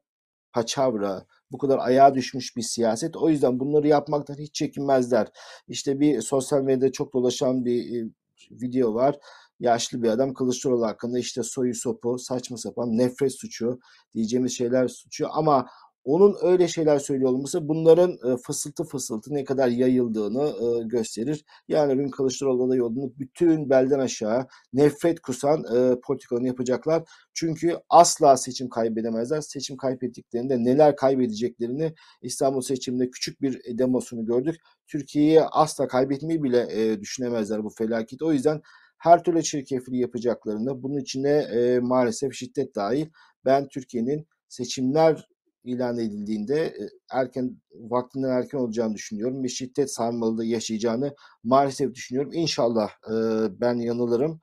paçavra, 0.53 1.27
bu 1.53 1.59
kadar 1.59 1.79
ayağa 1.79 2.15
düşmüş 2.15 2.57
bir 2.57 2.63
siyaset. 2.63 3.17
O 3.17 3.29
yüzden 3.29 3.61
bunları 3.61 3.89
yapmaktan 3.89 4.35
hiç 4.35 4.55
çekinmezler. 4.55 5.29
İşte 5.69 6.01
bir 6.01 6.21
sosyal 6.21 6.63
medyada 6.63 6.93
çok 6.93 7.15
dolaşan 7.15 7.65
bir 7.65 8.03
e, 8.03 8.11
video 8.51 8.95
var. 8.95 9.19
Yaşlı 9.61 10.03
bir 10.03 10.09
adam 10.09 10.35
Kılıçdaroğlu 10.35 10.87
hakkında 10.87 11.19
işte 11.19 11.43
soyu 11.43 11.75
sopu, 11.75 12.19
saçma 12.19 12.57
sapan 12.57 12.99
nefret 12.99 13.33
suçu 13.33 13.79
diyeceğimiz 14.15 14.53
şeyler 14.57 14.89
suçu 14.89 15.27
ama 15.33 15.67
onun 16.05 16.37
öyle 16.43 16.69
şeyler 16.69 16.99
söylüyor 16.99 17.31
olması 17.31 17.69
bunların 17.69 18.11
e, 18.13 18.37
fısıltı 18.37 18.85
fısıltı 18.85 19.35
ne 19.35 19.45
kadar 19.45 19.69
yayıldığını 19.69 20.43
e, 20.43 20.89
gösterir. 20.89 21.45
Yani 21.69 21.95
bugün 21.95 22.11
Kılıçdaroğlu 22.11 22.65
adayı 22.65 22.85
olduğunu 22.85 23.13
bütün 23.19 23.71
belden 23.71 23.99
aşağı 23.99 24.47
nefret 24.73 25.21
kusan 25.21 25.65
e, 25.77 26.01
politikalarını 26.01 26.47
yapacaklar. 26.47 27.03
Çünkü 27.35 27.77
asla 27.89 28.37
seçim 28.37 28.69
kaybedemezler. 28.69 29.41
Seçim 29.41 29.77
kaybettiklerinde 29.77 30.65
neler 30.65 30.97
kaybedeceklerini 30.97 31.95
İstanbul 32.23 32.61
seçiminde 32.61 33.11
küçük 33.11 33.43
bir 33.43 33.79
demosunu 33.79 34.27
gördük. 34.27 34.57
Türkiye'yi 34.87 35.43
asla 35.43 35.89
kaybetmeyi 35.89 36.43
bile 36.43 36.67
e, 36.71 37.01
düşünemezler 37.01 37.65
bu 37.65 37.71
felaket. 37.71 38.23
O 38.23 38.33
yüzden 38.33 38.61
her 38.99 39.25
türlü 39.25 39.43
çirkefliği 39.43 40.03
yapacaklarını 40.03 40.83
bunun 40.83 40.99
içine 40.99 41.31
e, 41.31 41.79
maalesef 41.79 42.35
şiddet 42.35 42.75
dahil 42.75 43.07
ben 43.45 43.69
Türkiye'nin 43.69 44.27
seçimler 44.49 45.29
ilan 45.65 45.99
edildiğinde 45.99 46.65
e, 46.65 46.89
erken 47.11 47.57
vaktinden 47.75 48.29
erken 48.29 48.59
olacağını 48.59 48.95
düşünüyorum 48.95 49.45
ve 49.45 49.49
şiddet 49.49 49.95
sarmalı 49.95 50.45
yaşayacağını 50.45 51.15
maalesef 51.45 51.95
düşünüyorum. 51.95 52.33
İnşallah 52.33 52.89
e, 52.89 53.15
ben 53.61 53.75
yanılırım. 53.75 54.41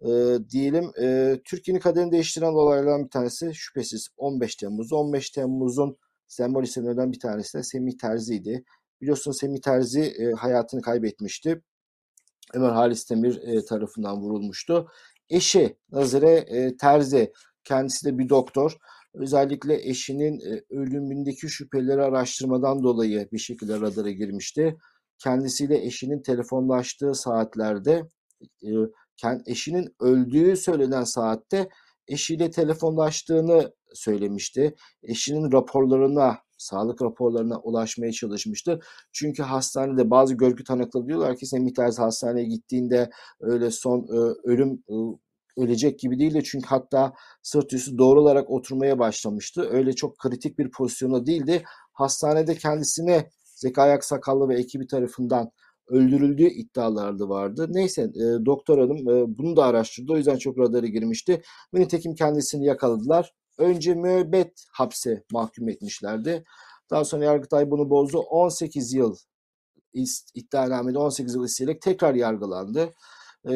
E, 0.00 0.38
diyelim 0.50 0.92
e, 1.00 1.36
Türkiye'nin 1.44 1.80
kaderini 1.80 2.12
değiştiren 2.12 2.52
olaylardan 2.52 3.04
bir 3.04 3.10
tanesi 3.10 3.54
şüphesiz 3.54 4.08
15 4.16 4.56
Temmuz. 4.56 4.92
15 4.92 5.30
Temmuz'un 5.30 5.96
sembol 6.28 6.62
isimlerinden 6.62 7.12
bir 7.12 7.20
tanesi 7.20 7.58
de 7.58 7.62
Semih 7.62 7.98
Terzi'ydi. 7.98 8.64
Biliyorsunuz 9.00 9.38
Semih 9.38 9.60
Terzi 9.60 10.00
e, 10.00 10.32
hayatını 10.32 10.82
kaybetmişti. 10.82 11.62
Ömer 12.54 12.70
Halis 12.70 13.10
Demir 13.10 13.42
e, 13.42 13.64
tarafından 13.64 14.20
vurulmuştu. 14.20 14.88
Eşi 15.30 15.76
Nazire 15.92 16.30
e, 16.30 16.76
Terzi 16.76 17.32
kendisi 17.64 18.06
de 18.06 18.18
bir 18.18 18.28
doktor. 18.28 18.76
Özellikle 19.14 19.88
eşinin 19.88 20.40
e, 20.40 20.62
ölümündeki 20.70 21.48
şüpheleri 21.48 22.02
araştırmadan 22.02 22.82
dolayı 22.82 23.28
bir 23.32 23.38
şekilde 23.38 23.80
radara 23.80 24.10
girmişti. 24.10 24.76
Kendisiyle 25.18 25.86
eşinin 25.86 26.22
telefonlaştığı 26.22 27.14
saatlerde 27.14 28.02
e, 28.62 28.68
eşinin 29.46 29.94
öldüğü 30.00 30.56
söylenen 30.56 31.04
saatte 31.04 31.68
eşiyle 32.08 32.50
telefonlaştığını 32.50 33.72
söylemişti. 33.94 34.74
Eşinin 35.02 35.52
raporlarına, 35.52 36.38
sağlık 36.58 37.02
raporlarına 37.02 37.58
ulaşmaya 37.58 38.12
çalışmıştı. 38.12 38.80
Çünkü 39.12 39.42
hastanede 39.42 40.10
bazı 40.10 40.34
görgü 40.34 40.64
tanıkları 40.64 41.06
diyorlar 41.06 41.36
ki 41.36 41.46
Semih 41.46 41.74
Terzi 41.74 42.02
hastaneye 42.02 42.46
gittiğinde 42.46 43.10
öyle 43.40 43.70
son 43.70 43.98
e, 44.00 44.18
ölüm 44.44 44.84
ölecek 45.56 45.98
gibi 45.98 46.18
değildi. 46.18 46.42
Çünkü 46.44 46.66
hatta 46.66 47.12
sırt 47.42 47.72
üstü 47.72 47.98
doğru 47.98 48.20
olarak 48.20 48.50
oturmaya 48.50 48.98
başlamıştı. 48.98 49.68
Öyle 49.70 49.92
çok 49.92 50.18
kritik 50.18 50.58
bir 50.58 50.70
pozisyonda 50.70 51.26
değildi. 51.26 51.62
Hastanede 51.92 52.54
kendisine 52.54 53.30
Zekai 53.54 53.92
Aksakallı 53.92 54.48
ve 54.48 54.58
ekibi 54.58 54.86
tarafından 54.86 55.50
öldürüldüğü 55.88 56.48
iddiaları 56.48 57.18
da 57.18 57.28
vardı. 57.28 57.66
Neyse 57.70 58.02
e, 58.02 58.46
doktor 58.46 58.78
hanım 58.78 59.08
e, 59.08 59.38
bunu 59.38 59.56
da 59.56 59.64
araştırdı. 59.64 60.12
O 60.12 60.16
yüzden 60.16 60.36
çok 60.36 60.58
radara 60.58 60.86
girmişti. 60.86 61.42
Ve 61.74 61.80
nitekim 61.80 62.14
kendisini 62.14 62.64
yakaladılar. 62.64 63.34
Önce 63.58 63.94
müebbet 63.94 64.64
hapse 64.72 65.24
mahkum 65.32 65.68
etmişlerdi. 65.68 66.44
Daha 66.90 67.04
sonra 67.04 67.24
Yargıtay 67.24 67.70
bunu 67.70 67.90
bozdu. 67.90 68.18
18 68.18 68.92
yıl 68.92 69.16
iddianamede 70.34 70.98
18 70.98 71.34
yıl 71.34 71.44
isteyerek 71.44 71.82
tekrar 71.82 72.14
yargılandı. 72.14 72.92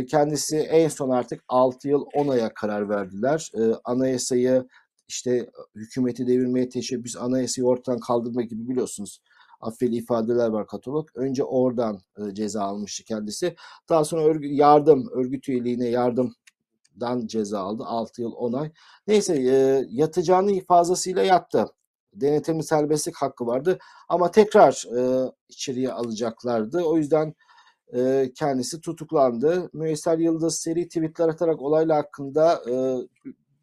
Kendisi 0.09 0.57
en 0.57 0.89
son 0.89 1.11
artık 1.11 1.45
6 1.49 1.89
yıl 1.89 2.05
10 2.15 2.29
aya 2.29 2.55
karar 2.55 2.89
verdiler. 2.89 3.53
Anayasayı 3.85 4.69
işte 5.09 5.51
hükümeti 5.75 6.27
devirmeye 6.27 6.69
teşebbüs, 6.69 7.17
anayasayı 7.17 7.67
ortadan 7.67 8.01
kaldırma 8.01 8.43
gibi 8.43 8.69
biliyorsunuz 8.69 9.21
affeli 9.61 9.97
ifadeler 9.97 10.49
var 10.49 10.67
katalog. 10.67 11.09
Önce 11.15 11.45
oradan 11.45 12.01
ceza 12.33 12.63
almıştı 12.63 13.05
kendisi. 13.05 13.57
Daha 13.89 14.05
sonra 14.05 14.23
örgü, 14.25 14.47
yardım, 14.47 15.09
örgüt 15.13 15.49
üyeliğine 15.49 15.89
yardımdan 15.89 17.27
ceza 17.27 17.61
aldı. 17.61 17.85
6 17.87 18.23
yıl 18.23 18.33
10 18.33 18.53
ay. 18.53 18.73
Neyse 19.07 19.35
yatacağını 19.91 20.53
ifazasıyla 20.53 21.23
yattı. 21.23 21.67
Denetimli 22.15 22.63
serbestlik 22.63 23.17
hakkı 23.17 23.47
vardı. 23.47 23.79
Ama 24.09 24.31
tekrar 24.31 24.85
içeriye 25.49 25.93
alacaklardı. 25.93 26.83
O 26.83 26.97
yüzden 26.97 27.35
kendisi 28.35 28.81
tutuklandı. 28.81 29.71
Müesser 29.73 30.19
Yıldız 30.19 30.59
seri 30.59 30.89
tweetler 30.89 31.29
atarak 31.29 31.63
olayla 31.63 31.97
hakkında 31.97 32.63
e, 32.71 32.75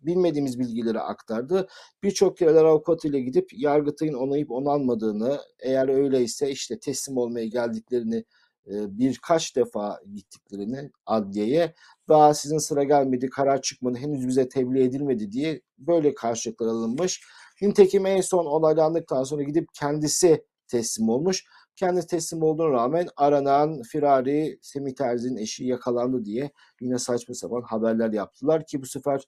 bilmediğimiz 0.01 0.59
bilgileri 0.59 0.99
aktardı. 0.99 1.67
Birçok 2.03 2.37
kereler 2.37 2.63
avukatıyla 2.63 3.19
gidip 3.19 3.49
Yargıtay'ın 3.53 4.13
onayıp 4.13 4.51
onanmadığını, 4.51 5.39
eğer 5.59 5.87
öyleyse 5.87 6.51
işte 6.51 6.79
teslim 6.79 7.17
olmaya 7.17 7.45
geldiklerini 7.45 8.25
e, 8.67 8.99
birkaç 8.99 9.55
defa 9.55 9.99
gittiklerini 10.13 10.91
adliyeye 11.05 11.73
daha 12.09 12.33
sizin 12.33 12.57
sıra 12.57 12.83
gelmedi, 12.83 13.29
karar 13.29 13.61
çıkmadı, 13.61 13.97
henüz 13.97 14.27
bize 14.27 14.49
tebliğ 14.49 14.83
edilmedi 14.83 15.31
diye 15.31 15.61
böyle 15.77 16.13
karşılıklar 16.13 16.67
alınmış. 16.67 17.21
Nitekim 17.61 18.05
en 18.05 18.21
son 18.21 18.45
olaylandıktan 18.45 19.23
sonra 19.23 19.43
gidip 19.43 19.67
kendisi 19.73 20.45
teslim 20.67 21.09
olmuş. 21.09 21.45
Kendi 21.75 22.07
teslim 22.07 22.43
olduğuna 22.43 22.69
rağmen 22.71 23.07
aranan 23.17 23.81
firari 23.81 24.59
Semih 24.61 24.95
Terzi'nin 24.95 25.37
eşi 25.37 25.65
yakalandı 25.65 26.25
diye 26.25 26.51
yine 26.81 26.99
saçma 26.99 27.35
sapan 27.35 27.61
haberler 27.61 28.13
yaptılar 28.13 28.65
ki 28.65 28.81
bu 28.81 28.85
sefer 28.85 29.21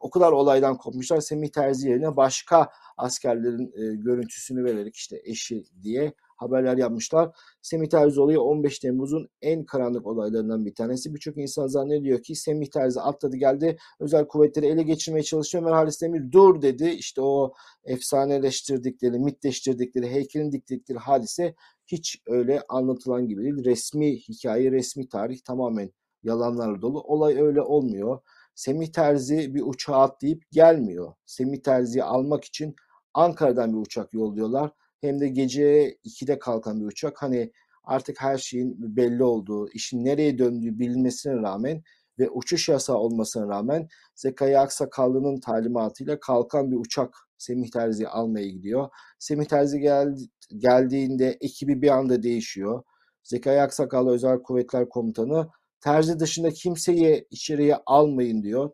o 0.00 0.10
kadar 0.10 0.32
olaydan 0.32 0.76
kopmuşlar. 0.76 1.20
Semih 1.20 1.48
Terzi 1.48 1.88
yerine 1.88 2.16
başka 2.16 2.68
askerlerin 2.96 3.72
e, 3.76 3.96
görüntüsünü 3.96 4.64
vererek 4.64 4.96
işte 4.96 5.22
eşi 5.24 5.64
diye 5.82 6.12
haberler 6.36 6.76
yapmışlar. 6.76 7.30
Semih 7.62 7.88
Terzi 7.88 8.20
olayı 8.20 8.40
15 8.40 8.78
Temmuz'un 8.78 9.28
en 9.42 9.64
karanlık 9.64 10.06
olaylarından 10.06 10.66
bir 10.66 10.74
tanesi. 10.74 11.14
Birçok 11.14 11.38
insan 11.38 11.66
zannediyor 11.66 12.22
ki 12.22 12.34
Semih 12.34 12.66
Terzi 12.66 13.00
atladı 13.00 13.36
geldi. 13.36 13.78
Özel 14.00 14.26
kuvvetleri 14.26 14.66
ele 14.66 14.82
geçirmeye 14.82 15.22
çalışıyor. 15.22 15.64
Ömer 15.64 15.72
Halis 15.72 16.02
Demir 16.02 16.32
dur 16.32 16.62
dedi. 16.62 16.88
İşte 16.88 17.20
o 17.20 17.52
efsaneleştirdikleri, 17.84 19.18
mitleştirdikleri, 19.18 20.10
heykelin 20.10 20.52
diktikleri 20.52 20.98
hadise 20.98 21.54
hiç 21.86 22.22
öyle 22.26 22.62
anlatılan 22.68 23.28
gibi 23.28 23.42
değil. 23.42 23.64
Resmi 23.64 24.16
hikaye, 24.16 24.72
resmi 24.72 25.08
tarih 25.08 25.38
tamamen 25.44 25.90
yalanlarla 26.22 26.82
dolu. 26.82 27.00
Olay 27.00 27.42
öyle 27.42 27.62
olmuyor. 27.62 28.20
Semih 28.54 28.86
Terzi 28.86 29.54
bir 29.54 29.62
uçağa 29.62 29.96
atlayıp 29.96 30.42
gelmiyor. 30.52 31.12
Semih 31.26 31.58
Terzi'yi 31.62 32.04
almak 32.04 32.44
için 32.44 32.76
Ankara'dan 33.14 33.72
bir 33.72 33.78
uçak 33.78 34.14
yolluyorlar. 34.14 34.70
Hem 35.00 35.20
de 35.20 35.28
gece 35.28 35.96
2'de 36.04 36.38
kalkan 36.38 36.80
bir 36.80 36.86
uçak. 36.86 37.22
Hani 37.22 37.52
artık 37.84 38.20
her 38.20 38.38
şeyin 38.38 38.96
belli 38.96 39.24
olduğu, 39.24 39.68
işin 39.68 40.04
nereye 40.04 40.38
döndüğü 40.38 40.78
bilinmesine 40.78 41.34
rağmen 41.34 41.82
ve 42.18 42.30
uçuş 42.30 42.68
yasağı 42.68 42.96
olmasına 42.96 43.48
rağmen 43.48 43.88
Zekai 44.14 44.58
Aksakallı'nın 44.58 45.40
talimatıyla 45.40 46.20
kalkan 46.20 46.70
bir 46.70 46.76
uçak 46.76 47.14
Semih 47.38 47.70
Terzi'yi 47.70 48.08
almaya 48.08 48.48
gidiyor. 48.48 48.88
Semih 49.18 49.44
Terzi 49.46 49.80
gel, 49.80 50.16
geldiğinde 50.56 51.38
ekibi 51.40 51.82
bir 51.82 51.88
anda 51.88 52.22
değişiyor. 52.22 52.82
Zekai 53.22 53.60
Aksakallı 53.60 54.12
Özel 54.12 54.42
Kuvvetler 54.42 54.88
Komutanı 54.88 55.48
Terzi 55.80 56.18
dışında 56.20 56.50
kimseyi 56.50 57.26
içeriye 57.30 57.76
almayın 57.86 58.42
diyor. 58.42 58.70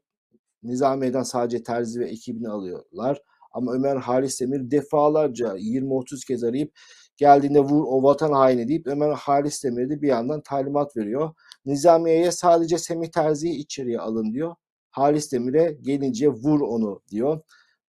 Nizamiye'den 0.62 1.22
sadece 1.22 1.62
Terzi 1.62 2.00
ve 2.00 2.08
ekibini 2.08 2.48
alıyorlar. 2.48 3.22
Ama 3.52 3.72
Ömer 3.72 3.96
Halis 3.96 4.40
Demir 4.40 4.70
defalarca 4.70 5.56
20-30 5.56 6.26
kez 6.26 6.44
arayıp 6.44 6.72
geldiğinde 7.16 7.60
vur 7.60 7.84
o 7.86 8.02
vatan 8.02 8.32
haini 8.32 8.68
deyip 8.68 8.86
Ömer 8.86 9.10
Halis 9.10 9.64
Demir 9.64 9.90
de 9.90 10.02
bir 10.02 10.08
yandan 10.08 10.40
talimat 10.40 10.96
veriyor. 10.96 11.30
Nizamiye'ye 11.66 12.32
sadece 12.32 12.78
Semih 12.78 13.08
Terzi'yi 13.08 13.54
içeriye 13.54 14.00
alın 14.00 14.32
diyor. 14.32 14.54
Halis 14.90 15.32
Demir'e 15.32 15.78
gelince 15.82 16.28
vur 16.28 16.60
onu 16.60 17.00
diyor. 17.10 17.40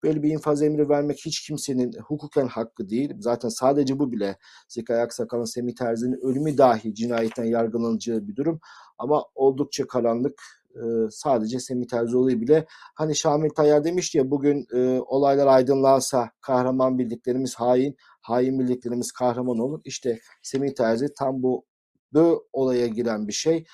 Böyle 0.03 0.23
bir 0.23 0.31
infaz 0.31 0.63
emri 0.63 0.89
vermek 0.89 1.19
hiç 1.27 1.47
kimsenin 1.47 1.93
hukuken 1.93 2.47
hakkı 2.47 2.89
değil. 2.89 3.15
Zaten 3.19 3.49
sadece 3.49 3.99
bu 3.99 4.13
bile 4.13 4.39
Zekai 4.69 5.01
Aksakal'ın 5.01 5.45
Semih 5.45 5.75
Terzi'nin 5.75 6.21
ölümü 6.23 6.59
dahi 6.59 6.95
cinayetten 6.95 7.45
yargılanacağı 7.45 8.29
bir 8.29 8.37
durum. 8.37 8.61
Ama 8.99 9.25
oldukça 9.35 9.87
karanlık 9.87 10.43
sadece 11.11 11.61
Semih 11.61 11.87
Terzioğlu 11.87 12.29
bile 12.29 12.67
hani 12.95 13.17
Şamil 13.17 13.51
Tayyar 13.51 13.85
demişti 13.85 14.19
ya 14.19 14.31
bugün 14.31 14.67
e, 14.75 15.01
olaylar 15.01 15.47
aydınlansa 15.47 16.31
kahraman 16.41 16.99
bildiklerimiz 16.99 17.55
hain, 17.55 17.97
hain 18.23 18.59
bildiklerimiz 18.59 19.13
kahraman 19.13 19.59
olur. 19.59 19.81
İşte 19.85 20.19
Semih 20.43 20.75
Terzi 20.75 21.07
tam 21.19 21.43
bu 21.43 21.65
bu 22.13 22.49
olaya 22.53 22.87
giren 22.87 23.29
bir 23.29 23.33
şey. 23.33 23.65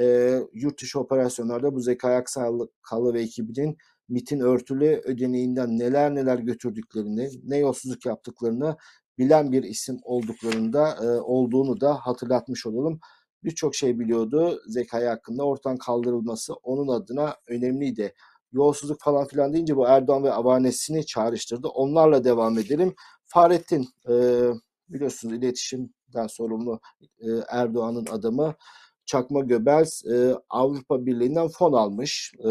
e, 0.00 0.34
yurt 0.52 0.82
dışı 0.82 1.00
operasyonlarda 1.00 1.74
bu 1.74 1.80
Zekai 1.80 2.16
Aksakallı 2.16 3.14
ve 3.14 3.20
ekibinin 3.22 3.76
MIT'in 4.08 4.40
örtülü 4.40 5.02
ödeneğinden 5.04 5.78
neler 5.78 6.14
neler 6.14 6.38
götürdüklerini, 6.38 7.30
ne 7.44 7.58
yolsuzluk 7.58 8.06
yaptıklarını 8.06 8.76
bilen 9.18 9.52
bir 9.52 9.62
isim 9.62 9.98
olduklarında 10.02 10.96
e, 11.04 11.06
olduğunu 11.20 11.80
da 11.80 11.94
hatırlatmış 11.94 12.66
olalım. 12.66 13.00
Birçok 13.44 13.74
şey 13.74 13.98
biliyordu 13.98 14.60
Zekai 14.66 15.04
hakkında 15.06 15.44
ortadan 15.44 15.76
kaldırılması 15.76 16.54
onun 16.54 16.88
adına 16.88 17.36
önemliydi. 17.46 18.14
Yolsuzluk 18.52 19.00
falan 19.00 19.26
filan 19.26 19.52
deyince 19.52 19.76
bu 19.76 19.86
Erdoğan 19.86 20.24
ve 20.24 20.32
avanesini 20.32 21.06
çağrıştırdı. 21.06 21.68
Onlarla 21.68 22.24
devam 22.24 22.58
edelim. 22.58 22.94
Fahrettin 23.24 23.88
e, 24.08 24.14
biliyorsunuz 24.88 25.34
iletişimden 25.34 26.26
sorumlu 26.26 26.80
e, 27.20 27.26
Erdoğan'ın 27.48 28.06
adamı 28.06 28.54
Çakma 29.06 29.40
Göbels 29.40 30.04
e, 30.04 30.34
Avrupa 30.50 31.06
Birliği'nden 31.06 31.48
fon 31.48 31.72
almış. 31.72 32.34
E, 32.44 32.50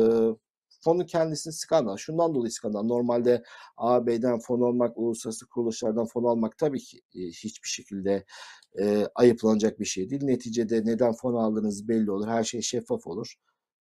fonu 0.83 1.05
kendisini 1.05 1.53
skandal. 1.53 1.97
Şundan 1.97 2.35
dolayı 2.35 2.51
skandal. 2.51 2.83
Normalde 2.83 3.43
AB'den 3.77 4.39
fon 4.39 4.61
almak, 4.61 4.97
uluslararası 4.97 5.47
kuruluşlardan 5.47 6.05
fon 6.05 6.23
almak 6.23 6.57
tabii 6.57 6.79
ki 6.79 6.97
e, 7.15 7.19
hiçbir 7.19 7.69
şekilde 7.69 8.25
e, 8.81 9.07
ayıplanacak 9.15 9.79
bir 9.79 9.85
şey 9.85 10.09
değil. 10.09 10.23
Neticede 10.23 10.85
neden 10.85 11.13
fon 11.13 11.33
aldığınız 11.33 11.87
belli 11.87 12.11
olur. 12.11 12.27
Her 12.27 12.43
şey 12.43 12.61
şeffaf 12.61 13.07
olur. 13.07 13.35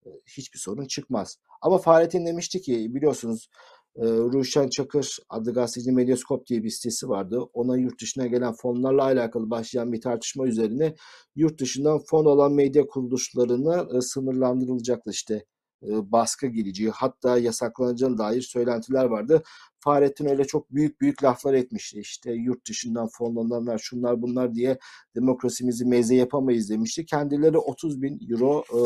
E, 0.05 0.09
hiçbir 0.37 0.59
sorun 0.59 0.85
çıkmaz. 0.85 1.37
Ama 1.61 1.77
Fahrettin 1.77 2.25
demişti 2.25 2.61
ki 2.61 2.95
biliyorsunuz 2.95 3.49
e, 3.95 4.05
Ruşen 4.05 4.69
Çakır 4.69 5.17
adlı 5.29 5.53
gazeteci 5.53 5.91
Medyaskop 5.91 6.47
diye 6.47 6.63
bir 6.63 6.69
sitesi 6.69 7.09
vardı. 7.09 7.39
Ona 7.53 7.77
yurt 7.77 8.01
dışına 8.01 8.27
gelen 8.27 8.53
fonlarla 8.53 9.03
alakalı 9.03 9.49
başlayan 9.49 9.93
bir 9.93 10.01
tartışma 10.01 10.47
üzerine 10.47 10.95
yurt 11.35 11.59
dışından 11.59 11.99
fon 12.09 12.25
alan 12.25 12.53
medya 12.53 12.87
kuruluşlarına 12.87 13.97
e, 13.97 14.01
sınırlandırılacaktı 14.01 15.11
işte 15.11 15.45
baskı 15.81 16.47
geleceği 16.47 16.89
hatta 16.89 17.37
yasaklanacağına 17.37 18.17
dair 18.17 18.41
söylentiler 18.41 19.05
vardı. 19.05 19.43
Fahrettin 19.79 20.25
öyle 20.29 20.45
çok 20.45 20.73
büyük 20.73 21.01
büyük 21.01 21.23
laflar 21.23 21.53
etmişti. 21.53 21.99
İşte 21.99 22.31
yurt 22.31 22.67
dışından 22.69 23.07
fonlananlar 23.07 23.77
şunlar 23.77 24.21
bunlar 24.21 24.53
diye 24.55 24.77
demokrasimizi 25.15 25.85
meze 25.85 26.15
yapamayız 26.15 26.69
demişti. 26.69 27.05
Kendileri 27.05 27.57
30 27.57 28.01
bin 28.01 28.19
euro 28.31 28.63
e, 28.73 28.79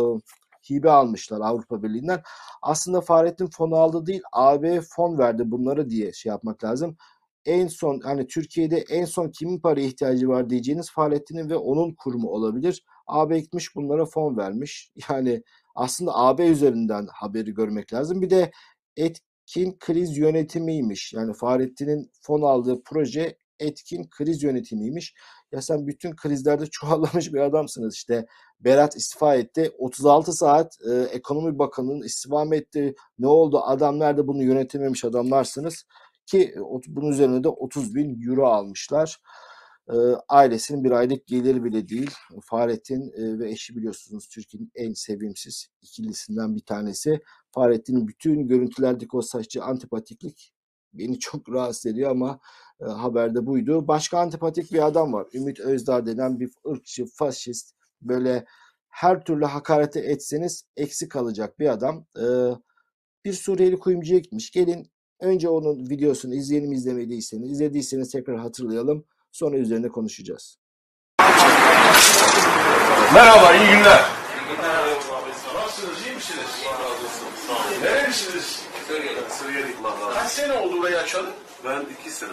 hibe 0.70 0.92
almışlar 0.92 1.42
Avrupa 1.42 1.84
Birliği'nden. 1.84 2.22
Aslında 2.62 3.02
Fahrettin 3.02 3.48
fon 3.48 3.72
aldı 3.72 4.06
değil 4.06 4.22
AB 4.34 4.82
fon 4.82 5.18
verdi 5.18 5.52
bunları 5.52 5.90
diye 5.90 6.14
şey 6.14 6.30
yapmak 6.30 6.64
lazım. 6.64 6.98
En 7.46 7.68
son 7.68 8.00
hani 8.00 8.28
Türkiye'de 8.28 8.78
en 8.78 9.06
son 9.06 9.30
kimin 9.30 9.60
para 9.60 9.82
ihtiyacı 9.82 10.28
var 10.28 10.50
diyeceğiniz 10.50 10.92
Fahrettin'in 10.92 11.50
ve 11.50 11.56
onun 11.56 11.94
kurumu 11.94 12.30
olabilir. 12.30 12.84
AB 13.08 13.40
gitmiş 13.40 13.76
bunlara 13.76 14.06
fon 14.06 14.38
vermiş. 14.38 14.92
Yani 15.10 15.44
aslında 15.82 16.12
AB 16.16 16.48
üzerinden 16.48 17.08
haberi 17.14 17.54
görmek 17.54 17.94
lazım. 17.94 18.22
Bir 18.22 18.30
de 18.30 18.52
etkin 18.96 19.78
kriz 19.80 20.18
yönetimiymiş. 20.18 21.14
Yani 21.14 21.34
Fahrettin'in 21.34 22.12
fon 22.22 22.42
aldığı 22.42 22.84
proje 22.84 23.38
etkin 23.60 24.10
kriz 24.10 24.44
yönetimiymiş. 24.44 25.14
Ya 25.52 25.62
sen 25.62 25.88
bütün 25.88 26.16
krizlerde 26.16 26.66
çuvallamış 26.72 27.34
bir 27.34 27.40
adamsınız 27.40 27.96
işte. 27.96 28.26
Berat 28.60 28.96
istifa 28.96 29.36
etti. 29.36 29.72
36 29.78 30.34
saat 30.34 30.78
e, 30.92 31.02
ekonomi 31.02 31.60
bakanının 31.60 32.04
istifa 32.04 32.56
etti? 32.56 32.96
Ne 33.20 33.28
oldu? 33.28 33.62
Adam 33.64 34.00
nerede 34.00 34.28
bunu 34.28 34.44
yönetememiş 34.44 35.06
adamlarsınız. 35.06 35.84
Ki 36.26 36.56
bunun 36.88 37.12
üzerine 37.12 37.44
de 37.44 37.50
30 37.50 37.96
bin 37.96 38.30
euro 38.30 38.46
almışlar. 38.48 39.18
E, 39.90 39.96
ailesinin 40.30 40.84
bir 40.84 40.92
aylık 40.92 41.28
geliri 41.28 41.64
bile 41.64 41.88
değil. 41.88 42.12
Fahrettin 42.44 43.12
e, 43.12 43.40
ve 43.40 43.52
eşi 43.52 43.76
biliyorsunuz 43.76 44.28
Türkiye'nin 44.28 44.72
en 44.76 44.94
sevimsiz 44.94 45.68
ikilisinden 45.82 46.56
bir 46.56 46.66
tanesi. 46.66 47.20
Fahrettin'in 47.52 48.08
bütün 48.08 48.48
görüntülerdeki 48.48 49.18
o 49.18 49.22
saççı 49.22 49.64
antipatiklik 49.64 50.54
beni 50.94 51.20
çok 51.20 51.50
rahatsız 51.50 51.86
ediyor 51.86 52.12
ama 52.12 52.40
e, 52.82 52.86
haberde 52.86 53.46
buydu. 53.46 53.88
Başka 53.88 54.20
antipatik 54.20 54.72
bir 54.72 54.86
adam 54.88 55.14
var. 55.14 55.28
Ümit 55.34 55.60
Özdağ 55.60 56.06
denen 56.06 56.40
bir 56.40 56.52
ırkçı, 56.68 57.06
faşist, 57.06 57.76
böyle 58.02 58.46
her 58.90 59.24
türlü 59.26 59.46
hakarete 59.46 60.00
etseniz 60.00 60.66
eksik 60.78 61.12
kalacak 61.12 61.60
bir 61.60 61.70
adam. 61.70 62.06
E, 62.18 62.26
bir 63.26 63.34
Suriyeli 63.34 63.80
kuyumcuya 63.80 64.20
gitmiş. 64.20 64.52
Gelin 64.52 64.92
önce 65.20 65.50
onun 65.50 65.90
videosunu 65.90 66.36
izleyelim 66.36 66.72
izlemediyseniz. 66.72 67.52
İzlediyseniz 67.52 68.12
tekrar 68.12 68.38
hatırlayalım. 68.38 69.06
Sonra 69.32 69.58
üzerine 69.58 69.88
konuşacağız. 69.88 70.58
Merhaba, 73.14 73.54
iyi 73.54 73.68
günler. 73.68 74.06
Nasılsınız, 75.56 76.06
iyi 76.06 76.16
misiniz? 76.16 76.66
Nerelisiniz? 77.82 78.62
Suriye'lik 79.40 79.82
mahallesi. 79.82 80.20
Kaç 80.20 80.32
sene 80.32 80.54
oldu 80.54 80.78
burayı 80.78 80.98
açalı? 81.00 81.30
Ben 81.66 81.82
iki 82.00 82.12
sene. 82.12 82.30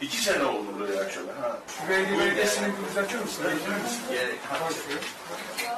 İki 0.00 0.16
sene 0.16 0.44
oldu 0.44 0.66
burayı 0.78 1.00
açalı. 1.00 1.26
Ha. 1.40 1.58
Belediye 1.88 2.18
belediyesini 2.18 2.66
bir 2.96 3.00
açıyor 3.00 3.22
musun? 3.22 3.44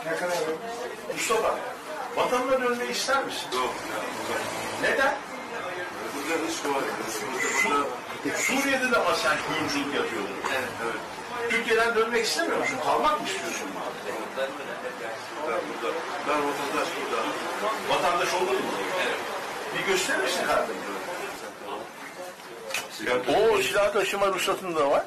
Ne 0.06 0.16
kadar? 0.16 0.36
Mustafa, 1.14 1.58
vatanına 2.16 2.60
dönmeyi 2.60 2.90
ister 2.90 3.24
misin? 3.24 3.46
Yok 3.52 3.74
ya. 3.90 3.98
Neden? 4.90 5.14
Burada 6.14 6.34
iş 6.46 6.64
var. 6.64 6.82
Burada, 7.64 7.74
burada 7.76 7.86
Suriye'de 8.30 8.90
de 8.90 8.96
ama 8.96 9.14
sen 9.14 9.36
kuyumculuk 9.48 9.94
yapıyordun. 9.94 10.36
evet, 10.52 10.68
evet. 10.84 10.94
Türkiye'den 11.50 11.94
dönmek 11.94 12.24
istemiyor 12.26 12.58
musun? 12.58 12.76
Kalmak 12.84 13.20
mı 13.20 13.26
istiyorsun? 13.26 13.68
Ben 14.38 14.48
burada. 15.48 15.96
Ben 16.28 16.36
vatandaş 16.36 16.88
burada. 17.00 17.22
Vatandaş 17.88 18.34
oldun 18.34 18.54
mu? 18.54 18.72
Evet. 19.06 19.16
Bir 19.78 19.92
gösterir 19.92 20.18
misin 20.22 20.46
kardeşim? 20.46 20.82
O 23.52 23.62
silah 23.62 23.92
taşıma 23.92 24.26
ruhsatın 24.26 24.76
da 24.76 24.90
var. 24.90 25.04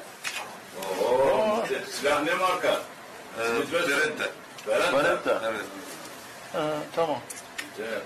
Oo. 1.04 1.64
Silah 1.90 2.22
ne 2.22 2.34
marka? 2.34 2.80
Ee, 3.40 3.72
Beretta. 3.72 4.24
Beretta. 4.92 5.42
Evet. 5.44 5.64
Ha, 6.52 6.60
tamam. 6.96 7.18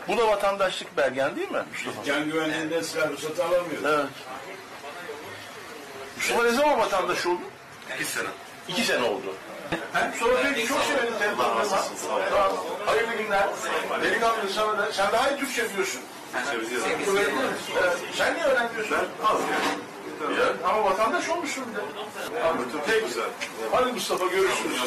Bu 0.09 0.17
da 0.17 0.29
vatandaşlık 0.29 0.97
belgen 0.97 1.37
değil 1.37 1.51
mi 1.51 1.63
Mustafa? 1.73 2.05
Can 2.05 2.25
güvenliğinden 2.25 2.83
silah 2.83 3.11
ruhsatı 3.11 3.45
alamıyoruz. 3.45 3.85
Evet. 3.85 4.07
Mustafa 6.21 6.43
ne 6.45 6.51
zaman 6.51 6.79
vatandaş 6.79 7.27
oldun? 7.27 7.41
İki 7.95 8.05
sene. 8.05 8.29
İki 8.69 8.85
sene 8.85 9.05
oldu. 9.05 9.35
Mustafa 10.11 10.55
Bey 10.57 10.67
çok 10.67 10.83
severim 10.83 11.13
tanıma. 11.19 11.55
Tamam. 12.31 12.57
Hayırlı 12.87 13.15
günler. 13.15 13.49
Delikanlı 14.03 14.51
sana 14.55 14.79
da. 14.79 14.93
Sen 14.93 15.13
daha 15.13 15.31
iyi 15.31 15.39
Türkçe 15.39 15.71
biliyorsun. 15.71 16.01
Evet. 16.37 17.99
Sen 18.15 18.35
niye 18.35 18.45
öğrenmiyorsun? 18.45 18.97
Az 19.27 19.41
yani. 19.41 20.39
Ya, 20.41 20.69
ama 20.69 20.85
vatandaş 20.85 21.29
olmuşsun 21.29 21.65
de. 21.65 21.81
Peki. 22.87 23.07
güzel. 23.07 23.25
Hadi 23.73 23.93
Mustafa 23.93 24.27
görüşürüz. 24.27 24.81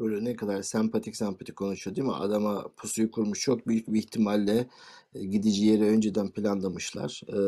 Böyle 0.00 0.24
ne 0.24 0.36
kadar 0.36 0.62
sempatik 0.62 1.16
sempatik 1.16 1.56
konuşuyor 1.56 1.96
değil 1.96 2.06
mi? 2.06 2.14
Adama 2.14 2.68
pusuyu 2.76 3.10
kurmuş. 3.10 3.40
Çok 3.40 3.66
büyük 3.68 3.88
bir 3.92 3.98
ihtimalle 3.98 4.68
e, 5.14 5.24
gidici 5.24 5.64
yeri 5.66 5.84
önceden 5.84 6.28
planlamışlar. 6.30 7.22
E, 7.28 7.38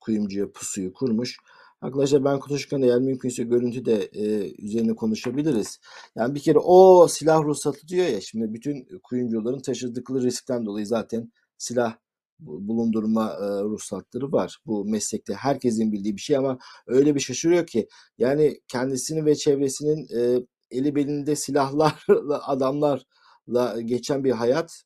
kuyumcuya 0.00 0.52
pusuyu 0.52 0.92
kurmuş. 0.92 1.36
Arkadaşlar 1.80 2.24
ben 2.24 2.38
konuşurken 2.40 2.82
eğer 2.82 2.98
mümkünse 3.00 3.44
görüntü 3.44 3.84
de 3.84 4.02
e, 4.12 4.52
üzerine 4.62 4.94
konuşabiliriz. 4.96 5.80
Yani 6.16 6.34
bir 6.34 6.40
kere 6.40 6.58
o 6.58 7.08
silah 7.08 7.44
ruhsatı 7.44 7.88
diyor 7.88 8.06
ya 8.06 8.20
şimdi 8.20 8.54
bütün 8.54 8.88
kuyumcuların 9.02 9.60
taşıdıkları 9.60 10.22
riskten 10.22 10.66
dolayı 10.66 10.86
zaten 10.86 11.32
silah 11.58 11.96
bu- 12.38 12.68
bulundurma 12.68 13.30
e, 13.32 13.62
ruhsatları 13.62 14.32
var. 14.32 14.58
Bu 14.66 14.84
meslekte 14.84 15.34
herkesin 15.34 15.92
bildiği 15.92 16.16
bir 16.16 16.20
şey 16.20 16.36
ama 16.36 16.58
öyle 16.86 17.14
bir 17.14 17.20
şaşırıyor 17.20 17.66
ki 17.66 17.88
yani 18.18 18.60
kendisini 18.68 19.24
ve 19.26 19.34
çevresinin 19.34 20.08
e, 20.18 20.46
eli 20.70 20.94
belinde 20.94 21.36
silahlarla 21.36 22.48
adamlarla 22.48 23.80
geçen 23.80 24.24
bir 24.24 24.32
hayat 24.32 24.84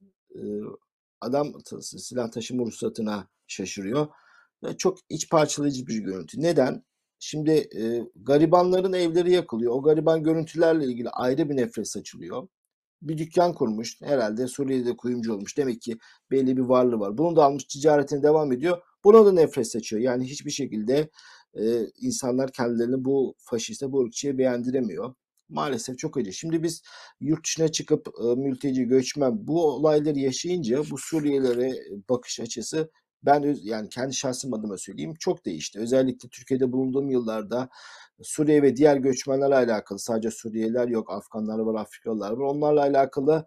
adam 1.21 1.53
silah 1.81 2.31
taşıma 2.31 2.65
ruhsatına 2.65 3.29
şaşırıyor. 3.47 4.07
Çok 4.79 4.99
iç 5.09 5.31
parçalayıcı 5.31 5.87
bir 5.87 5.99
görüntü. 5.99 6.43
Neden? 6.43 6.85
Şimdi 7.19 7.51
e, 7.51 8.03
garibanların 8.17 8.93
evleri 8.93 9.33
yakılıyor. 9.33 9.73
O 9.73 9.83
gariban 9.83 10.23
görüntülerle 10.23 10.85
ilgili 10.85 11.11
ayrı 11.11 11.51
bir 11.51 11.57
nefret 11.57 11.89
saçılıyor. 11.89 12.49
Bir 13.03 13.19
dükkan 13.19 13.55
kurmuş. 13.55 14.01
Herhalde 14.03 14.47
Suriye'de 14.47 14.97
kuyumcu 14.97 15.35
olmuş. 15.35 15.59
Demek 15.59 15.83
ki 15.83 15.99
belli 16.31 16.57
bir 16.57 16.63
varlığı 16.63 17.01
var. 17.01 17.19
Bunu 17.19 17.37
da 17.37 17.45
almış 17.45 17.65
ticaretine 17.65 18.23
devam 18.23 18.53
ediyor. 18.53 18.83
Buna 19.05 19.27
da 19.27 19.33
nefret 19.33 19.71
saçıyor. 19.71 20.03
Yani 20.03 20.25
hiçbir 20.25 20.51
şekilde 20.51 21.11
e, 21.55 21.87
insanlar 22.01 22.53
kendilerini 22.53 23.05
bu 23.05 23.35
faşiste, 23.39 23.93
bu 23.93 24.05
ırkçıya 24.05 24.39
beğendiremiyor. 24.39 25.15
Maalesef 25.53 25.99
çok 25.99 26.17
acı. 26.17 26.33
Şimdi 26.33 26.63
biz 26.63 26.83
yurt 27.21 27.45
dışına 27.45 27.69
çıkıp 27.69 28.09
e, 28.25 28.35
mülteci, 28.35 28.85
göçmen 28.85 29.47
bu 29.47 29.67
olayları 29.67 30.19
yaşayınca 30.19 30.83
bu 30.91 30.99
Suriyelilere 30.99 31.73
bakış 32.11 32.41
açısı 32.41 32.91
Ben 33.25 33.43
öz- 33.43 33.65
yani 33.67 33.89
kendi 33.89 34.15
şahsım 34.15 34.55
adıma 34.55 34.79
söyleyeyim 34.79 35.15
çok 35.21 35.45
değişti. 35.47 35.79
Özellikle 35.81 36.29
Türkiye'de 36.29 36.73
bulunduğum 36.73 37.11
yıllarda 37.11 37.69
Suriye 38.23 38.63
ve 38.63 38.77
diğer 38.77 38.97
göçmenlerle 38.97 39.55
alakalı 39.55 39.99
sadece 39.99 40.31
Suriyeliler 40.31 40.89
yok, 40.89 41.11
Afganlar 41.13 41.59
var, 41.59 41.81
Afrikalılar 41.81 42.31
var. 42.33 42.45
Onlarla 42.45 42.81
alakalı 42.83 43.47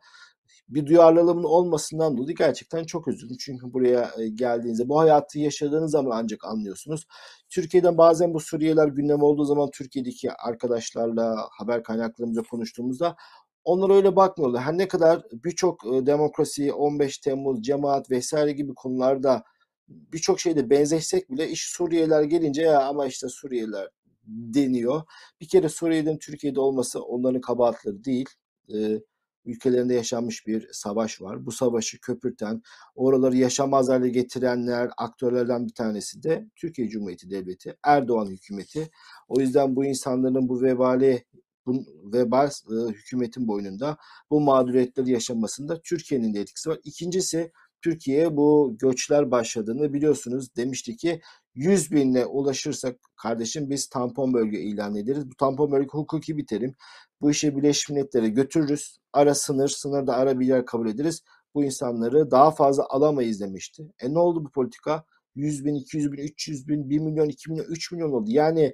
bir 0.69 0.85
duyarlılığımın 0.85 1.43
olmasından 1.43 2.17
dolayı 2.17 2.35
gerçekten 2.35 2.83
çok 2.83 3.07
üzüldüm. 3.07 3.37
Çünkü 3.39 3.73
buraya 3.73 4.11
e, 4.19 4.27
geldiğinizde 4.27 4.89
bu 4.89 4.99
hayatı 4.99 5.39
yaşadığınız 5.39 5.91
zaman 5.91 6.17
ancak 6.23 6.45
anlıyorsunuz. 6.45 7.07
Türkiye'den 7.49 7.97
bazen 7.97 8.33
bu 8.33 8.39
Suriyeliler 8.39 8.87
gündem 8.87 9.21
olduğu 9.21 9.45
zaman 9.45 9.69
Türkiye'deki 9.73 10.31
arkadaşlarla, 10.31 11.35
haber 11.51 11.83
kaynaklarımızla 11.83 12.41
konuştuğumuzda 12.43 13.15
onlar 13.63 13.89
öyle 13.89 14.15
bakmıyorlar. 14.15 14.61
Her 14.61 14.77
ne 14.77 14.87
kadar 14.87 15.23
birçok 15.31 15.85
e, 15.85 16.05
demokrasi, 16.05 16.73
15 16.73 17.17
Temmuz, 17.17 17.61
cemaat 17.61 18.11
vesaire 18.11 18.51
gibi 18.51 18.73
konularda 18.73 19.43
birçok 19.87 20.39
şeyde 20.39 20.69
benzeşsek 20.69 21.31
bile 21.31 21.49
iş 21.49 21.69
Suriyeliler 21.69 22.23
gelince 22.23 22.61
ya 22.61 22.83
ama 22.87 23.05
işte 23.07 23.29
Suriyeliler 23.29 23.89
deniyor. 24.27 25.01
Bir 25.41 25.47
kere 25.47 25.69
Suriye'nin 25.69 26.17
Türkiye'de 26.17 26.59
olması 26.59 27.03
onların 27.03 27.41
kabahatleri 27.41 28.03
değil. 28.03 28.29
Ee, 28.73 28.99
ülkelerinde 29.45 29.93
yaşanmış 29.93 30.47
bir 30.47 30.69
savaş 30.71 31.21
var. 31.21 31.45
Bu 31.45 31.51
savaşı 31.51 32.01
köpürten, 32.01 32.61
oraları 32.95 33.37
yaşamaz 33.37 33.89
hale 33.89 34.09
getirenler, 34.09 34.89
aktörlerden 34.97 35.67
bir 35.67 35.73
tanesi 35.73 36.23
de 36.23 36.49
Türkiye 36.55 36.89
Cumhuriyeti 36.89 37.29
Devleti, 37.29 37.77
Erdoğan 37.83 38.25
hükümeti. 38.25 38.89
O 39.27 39.39
yüzden 39.39 39.75
bu 39.75 39.85
insanların 39.85 40.49
bu 40.49 40.61
vebali, 40.61 41.25
bu 41.65 41.85
vebal 42.13 42.47
e, 42.47 42.91
hükümetin 42.93 43.47
boynunda 43.47 43.97
bu 44.31 44.41
mağduriyetleri 44.41 45.11
yaşamasında 45.11 45.81
Türkiye'nin 45.81 46.33
de 46.33 46.39
etkisi 46.39 46.69
var. 46.69 46.79
İkincisi 46.83 47.51
Türkiye 47.85 48.37
bu 48.37 48.75
göçler 48.79 49.31
başladığını 49.31 49.93
biliyorsunuz 49.93 50.55
demişti 50.55 50.97
ki 50.97 51.21
100 51.55 51.91
binle 51.91 52.25
ulaşırsak 52.25 52.99
kardeşim 53.15 53.69
biz 53.69 53.87
tampon 53.87 54.33
bölge 54.33 54.59
ilan 54.59 54.95
ederiz. 54.95 55.29
Bu 55.29 55.35
tampon 55.35 55.71
bölge 55.71 55.87
hukuki 55.91 56.37
bir 56.37 56.47
terim. 56.47 56.75
Bu 57.21 57.31
işi 57.31 57.57
Birleşmiş 57.57 57.89
Milletler'e 57.89 58.29
götürürüz. 58.29 58.97
Ara 59.13 59.35
sınır, 59.35 59.67
sınırda 59.67 60.15
ara 60.15 60.39
bir 60.39 60.47
yer 60.47 60.65
kabul 60.65 60.89
ederiz. 60.89 61.23
Bu 61.55 61.63
insanları 61.63 62.31
daha 62.31 62.51
fazla 62.51 62.85
alamayız 62.89 63.41
demişti. 63.41 63.83
E 63.99 64.13
ne 64.13 64.19
oldu 64.19 64.45
bu 64.45 64.51
politika? 64.51 65.05
100 65.35 65.65
bin, 65.65 65.75
200 65.75 66.11
bin, 66.11 66.17
300 66.17 66.67
bin, 66.67 66.89
1 66.89 66.99
milyon, 66.99 67.29
2 67.29 67.51
milyon, 67.51 67.65
3 67.65 67.91
milyon 67.91 68.11
oldu. 68.11 68.29
Yani 68.31 68.73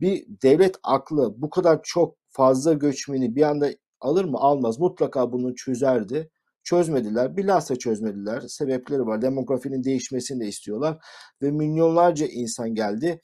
bir 0.00 0.26
devlet 0.42 0.76
aklı 0.82 1.34
bu 1.42 1.50
kadar 1.50 1.80
çok 1.82 2.16
fazla 2.30 2.72
göçmeni 2.72 3.36
bir 3.36 3.42
anda 3.42 3.70
alır 4.00 4.24
mı? 4.24 4.38
Almaz. 4.38 4.78
Mutlaka 4.78 5.32
bunu 5.32 5.54
çözerdi. 5.54 6.30
Çözmediler. 6.64 7.36
Bilhassa 7.36 7.76
çözmediler. 7.76 8.40
Sebepleri 8.40 9.06
var. 9.06 9.22
Demografinin 9.22 9.84
değişmesini 9.84 10.40
de 10.40 10.48
istiyorlar. 10.48 10.98
Ve 11.42 11.50
milyonlarca 11.50 12.26
insan 12.26 12.74
geldi. 12.74 13.20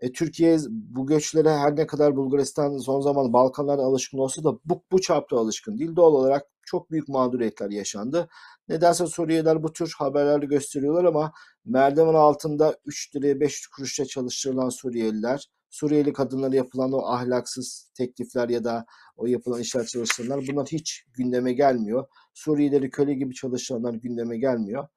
E, 0.00 0.12
Türkiye 0.12 0.58
bu 0.70 1.06
göçlere 1.06 1.50
her 1.50 1.76
ne 1.76 1.86
kadar 1.86 2.16
Bulgaristan 2.16 2.78
son 2.78 3.00
zaman 3.00 3.32
Balkanlara 3.32 3.82
alışkın 3.82 4.18
olsa 4.18 4.44
da 4.44 4.52
bu, 4.64 4.84
bu 4.92 5.00
çapta 5.00 5.36
alışkın 5.36 5.78
değil. 5.78 5.96
Doğal 5.96 6.12
olarak 6.12 6.46
çok 6.66 6.90
büyük 6.90 7.08
mağduriyetler 7.08 7.70
yaşandı. 7.70 8.28
Nedense 8.68 9.06
Suriyeliler 9.06 9.62
bu 9.62 9.72
tür 9.72 9.94
haberlerde 9.98 10.46
gösteriyorlar 10.46 11.04
ama 11.04 11.32
merdiven 11.64 12.14
altında 12.14 12.76
3 12.86 13.16
liraya 13.16 13.40
5 13.40 13.66
kuruşa 13.66 14.04
çalıştırılan 14.04 14.68
Suriyeliler, 14.68 15.46
Suriyeli 15.70 16.12
kadınlara 16.12 16.56
yapılan 16.56 16.92
o 16.92 17.06
ahlaksız 17.06 17.90
teklifler 17.94 18.48
ya 18.48 18.64
da 18.64 18.86
o 19.16 19.26
yapılan 19.26 19.60
işler 19.60 19.86
çalıştıranlar 19.86 20.44
bunlar 20.50 20.66
hiç 20.66 21.04
gündeme 21.14 21.52
gelmiyor. 21.52 22.06
Suriyelileri 22.34 22.90
köle 22.90 23.14
gibi 23.14 23.34
çalıştıranlar 23.34 23.94
gündeme 23.94 24.38
gelmiyor. 24.38 24.88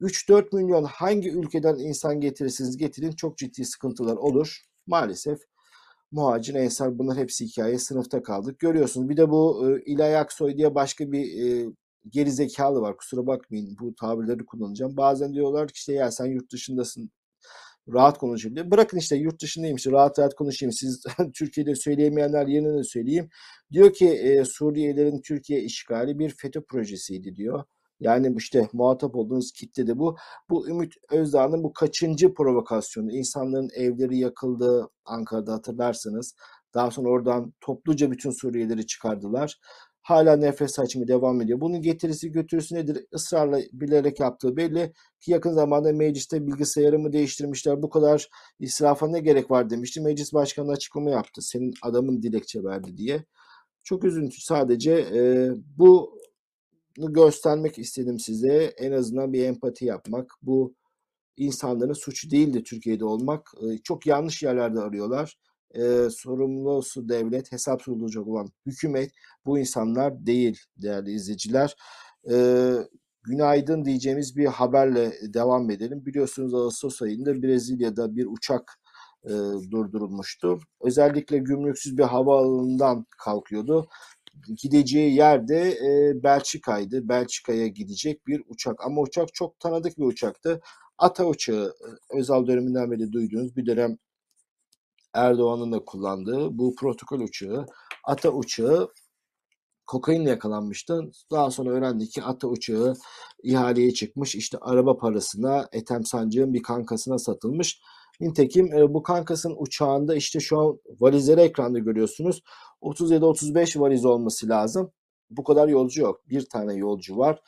3-4 0.00 0.56
milyon 0.56 0.84
hangi 0.84 1.30
ülkeden 1.30 1.78
insan 1.78 2.20
getirirsiniz 2.20 2.76
getirin 2.76 3.12
çok 3.12 3.38
ciddi 3.38 3.64
sıkıntılar 3.64 4.16
olur. 4.16 4.62
Maalesef 4.86 5.38
muhacir 6.12 6.54
ensar 6.54 6.98
bunlar 6.98 7.16
hepsi 7.18 7.46
hikaye 7.46 7.78
sınıfta 7.78 8.22
kaldık. 8.22 8.58
Görüyorsunuz 8.58 9.08
bir 9.08 9.16
de 9.16 9.30
bu 9.30 9.70
e, 9.70 9.82
İlay 9.86 10.16
Aksoy 10.16 10.56
diye 10.56 10.74
başka 10.74 11.12
bir 11.12 11.42
e, 11.42 11.72
geri 12.08 12.32
zekalı 12.32 12.80
var 12.80 12.96
kusura 12.96 13.26
bakmayın 13.26 13.76
bu 13.80 13.94
tabirleri 13.94 14.44
kullanacağım. 14.44 14.96
Bazen 14.96 15.34
diyorlar 15.34 15.68
ki 15.68 15.72
işte 15.76 15.92
ya 15.92 16.10
sen 16.10 16.26
yurt 16.26 16.52
dışındasın 16.52 17.10
rahat 17.88 18.18
konuşayım 18.18 18.56
diye. 18.56 18.70
Bırakın 18.70 18.98
işte 18.98 19.16
yurt 19.16 19.42
dışındayım 19.42 19.76
işte 19.76 19.90
rahat 19.90 20.18
rahat 20.18 20.34
konuşayım. 20.34 20.72
Siz 20.72 21.04
Türkiye'de 21.34 21.74
söyleyemeyenler 21.74 22.46
yerine 22.46 22.78
de 22.78 22.84
söyleyeyim. 22.84 23.28
Diyor 23.72 23.92
ki 23.92 24.08
e, 24.08 24.44
Suriyelilerin 24.44 25.20
Türkiye 25.22 25.60
işgali 25.62 26.18
bir 26.18 26.34
FETÖ 26.38 26.62
projesiydi 26.62 27.36
diyor. 27.36 27.64
Yani 28.00 28.34
işte 28.38 28.68
muhatap 28.72 29.16
olduğunuz 29.16 29.52
kitle 29.52 29.86
de 29.86 29.98
bu. 29.98 30.16
Bu 30.50 30.68
Ümit 30.68 30.92
Özdağ'ın 31.10 31.64
bu 31.64 31.72
kaçıncı 31.72 32.34
provokasyonu? 32.34 33.12
İnsanların 33.12 33.68
evleri 33.76 34.18
yakıldı 34.18 34.88
Ankara'da 35.04 35.52
hatırlarsınız. 35.52 36.34
Daha 36.74 36.90
sonra 36.90 37.08
oradan 37.08 37.52
topluca 37.60 38.10
bütün 38.10 38.30
Suriyelileri 38.30 38.86
çıkardılar. 38.86 39.58
Hala 40.02 40.36
nefes 40.36 40.72
saçımı 40.72 41.08
devam 41.08 41.40
ediyor. 41.40 41.60
Bunun 41.60 41.82
getirisi 41.82 42.32
götürüsü 42.32 42.74
nedir? 42.74 43.06
Israrla 43.14 43.60
bilerek 43.72 44.20
yaptığı 44.20 44.56
belli 44.56 44.92
ki 45.20 45.32
yakın 45.32 45.52
zamanda 45.52 45.92
mecliste 45.92 46.46
bilgisayarımı 46.46 47.12
değiştirmişler. 47.12 47.82
Bu 47.82 47.90
kadar 47.90 48.28
israfa 48.60 49.08
ne 49.08 49.20
gerek 49.20 49.50
var 49.50 49.70
demişti. 49.70 50.00
Meclis 50.00 50.32
başkanı 50.34 50.72
açıklama 50.72 51.10
yaptı. 51.10 51.42
Senin 51.42 51.74
adamın 51.82 52.22
dilekçe 52.22 52.64
verdi 52.64 52.96
diye. 52.96 53.24
Çok 53.84 54.04
üzüntü 54.04 54.40
sadece 54.40 54.92
e, 54.92 55.50
bu 55.78 56.18
göstermek 56.98 57.78
istedim 57.78 58.18
size. 58.18 58.74
En 58.78 58.92
azından 58.92 59.32
bir 59.32 59.44
empati 59.44 59.84
yapmak. 59.84 60.32
Bu 60.42 60.74
insanların 61.36 61.92
suçu 61.92 62.30
değildi 62.30 62.62
Türkiye'de 62.62 63.04
olmak. 63.04 63.50
E, 63.62 63.78
çok 63.78 64.06
yanlış 64.06 64.42
yerlerde 64.42 64.80
arıyorlar. 64.80 65.38
E, 65.74 66.10
sorumlusu 66.10 67.08
devlet, 67.08 67.52
hesap 67.52 67.82
sorulacak 67.82 68.26
olan 68.26 68.48
hükümet 68.66 69.10
bu 69.46 69.58
insanlar 69.58 70.26
değil 70.26 70.60
değerli 70.76 71.12
izleyiciler. 71.12 71.76
E, 72.30 72.74
günaydın 73.22 73.84
diyeceğimiz 73.84 74.36
bir 74.36 74.46
haberle 74.46 75.12
devam 75.34 75.70
edelim. 75.70 76.06
Biliyorsunuz 76.06 76.54
Ağustos 76.54 77.02
ayında 77.02 77.42
Brezilya'da 77.42 78.16
bir 78.16 78.26
uçak 78.26 78.78
e, 79.24 79.30
durdurulmuştu. 79.70 80.58
Özellikle 80.80 81.38
gümrüksüz 81.38 81.98
bir 81.98 82.02
havaalanından 82.02 83.06
kalkıyordu 83.18 83.88
gideceği 84.62 85.14
yerde 85.14 85.70
e, 85.70 86.22
Belçika'ydı. 86.22 87.08
Belçika'ya 87.08 87.66
gidecek 87.66 88.26
bir 88.26 88.42
uçak 88.48 88.84
ama 88.84 89.00
uçak 89.00 89.34
çok 89.34 89.60
tanıdık 89.60 89.98
bir 89.98 90.04
uçaktı. 90.04 90.60
Ata 90.98 91.26
uçağı 91.26 91.74
Özal 92.18 92.46
döneminden 92.46 92.90
beri 92.90 93.12
duyduğunuz 93.12 93.56
bir 93.56 93.66
dönem 93.66 93.98
Erdoğan'ın 95.14 95.72
da 95.72 95.84
kullandığı 95.84 96.58
bu 96.58 96.74
protokol 96.74 97.20
uçağı. 97.20 97.66
Ata 98.04 98.30
uçağı 98.30 98.88
kokainle 99.86 100.30
yakalanmıştı. 100.30 101.10
Daha 101.30 101.50
sonra 101.50 101.70
öğrendik 101.70 102.12
ki 102.12 102.22
Ata 102.22 102.48
uçağı 102.48 102.94
ihaleye 103.42 103.90
çıkmış. 103.94 104.34
İşte 104.34 104.58
araba 104.60 104.96
parasına 104.96 105.68
Ethem 105.72 106.04
Sancık'ın 106.04 106.54
bir 106.54 106.62
kankasına 106.62 107.18
satılmış. 107.18 107.80
Nitekim 108.20 108.72
e, 108.72 108.94
bu 108.94 109.02
kankasının 109.02 109.56
uçağında 109.58 110.14
işte 110.14 110.40
şu 110.40 110.60
an 110.60 110.80
valizleri 111.00 111.40
ekranda 111.40 111.78
görüyorsunuz. 111.78 112.42
37-35 112.82 113.80
valiz 113.80 114.04
olması 114.04 114.48
lazım. 114.48 114.92
Bu 115.30 115.44
kadar 115.44 115.68
yolcu 115.68 116.00
yok. 116.02 116.28
Bir 116.28 116.48
tane 116.48 116.74
yolcu 116.74 117.18
var. 117.18 117.40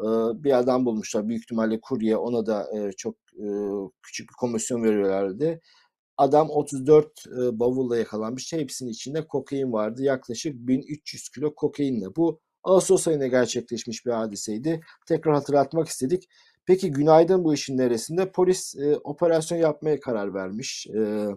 E, 0.00 0.06
bir 0.44 0.58
adam 0.58 0.86
bulmuşlar. 0.86 1.28
Büyük 1.28 1.42
ihtimalle 1.42 1.80
kurye 1.80 2.16
ona 2.16 2.46
da 2.46 2.78
e, 2.78 2.92
çok 2.92 3.14
e, 3.32 3.46
küçük 4.02 4.28
bir 4.28 4.34
komisyon 4.34 4.82
veriyorlardı. 4.82 5.60
Adam 6.18 6.50
34 6.50 7.26
e, 7.26 7.60
bavulla 7.60 7.96
yakalanmış. 7.96 8.52
Hepsinin 8.52 8.90
içinde 8.90 9.26
kokain 9.26 9.72
vardı. 9.72 10.02
Yaklaşık 10.02 10.54
1300 10.54 11.28
kilo 11.28 11.54
kokainle. 11.54 12.16
Bu 12.16 12.40
Ağustos 12.64 13.08
ayında 13.08 13.26
gerçekleşmiş 13.26 14.06
bir 14.06 14.10
hadiseydi. 14.10 14.80
Tekrar 15.06 15.34
hatırlatmak 15.34 15.88
istedik. 15.88 16.28
Peki 16.66 16.90
günaydın 16.92 17.44
bu 17.44 17.54
işin 17.54 17.78
neresinde? 17.78 18.32
Polis 18.32 18.74
e, 18.76 18.96
operasyon 18.96 19.58
yapmaya 19.58 20.00
karar 20.00 20.34
vermiş. 20.34 20.86
E, 20.86 21.28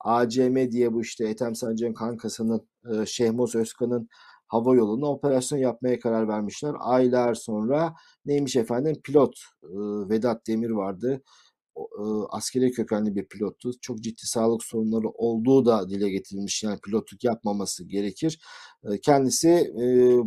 ACM 0.00 0.70
diye 0.70 0.92
bu 0.92 1.02
işte 1.02 1.28
Ethem 1.28 1.54
Sancı'nın 1.54 1.94
kankasının 1.94 2.68
e, 2.92 3.06
Şehmoz 3.06 3.54
Özkan'ın 3.54 4.08
hava 4.46 4.74
yoluna 4.74 5.06
operasyon 5.06 5.58
yapmaya 5.58 6.00
karar 6.00 6.28
vermişler. 6.28 6.74
Aylar 6.78 7.34
sonra 7.34 7.94
neymiş 8.26 8.56
efendim 8.56 9.00
pilot 9.04 9.34
e, 9.62 9.68
Vedat 10.08 10.46
Demir 10.46 10.70
vardı. 10.70 11.22
E, 11.76 12.02
askeri 12.30 12.70
kökenli 12.72 13.16
bir 13.16 13.28
pilottu. 13.28 13.70
Çok 13.80 14.00
ciddi 14.00 14.26
sağlık 14.26 14.64
sorunları 14.64 15.08
olduğu 15.08 15.66
da 15.66 15.88
dile 15.88 16.10
getirilmiş. 16.10 16.62
Yani 16.62 16.78
pilotluk 16.80 17.24
yapmaması 17.24 17.84
gerekir. 17.84 18.40
E, 18.84 19.00
kendisi 19.00 19.48
e, 19.48 19.82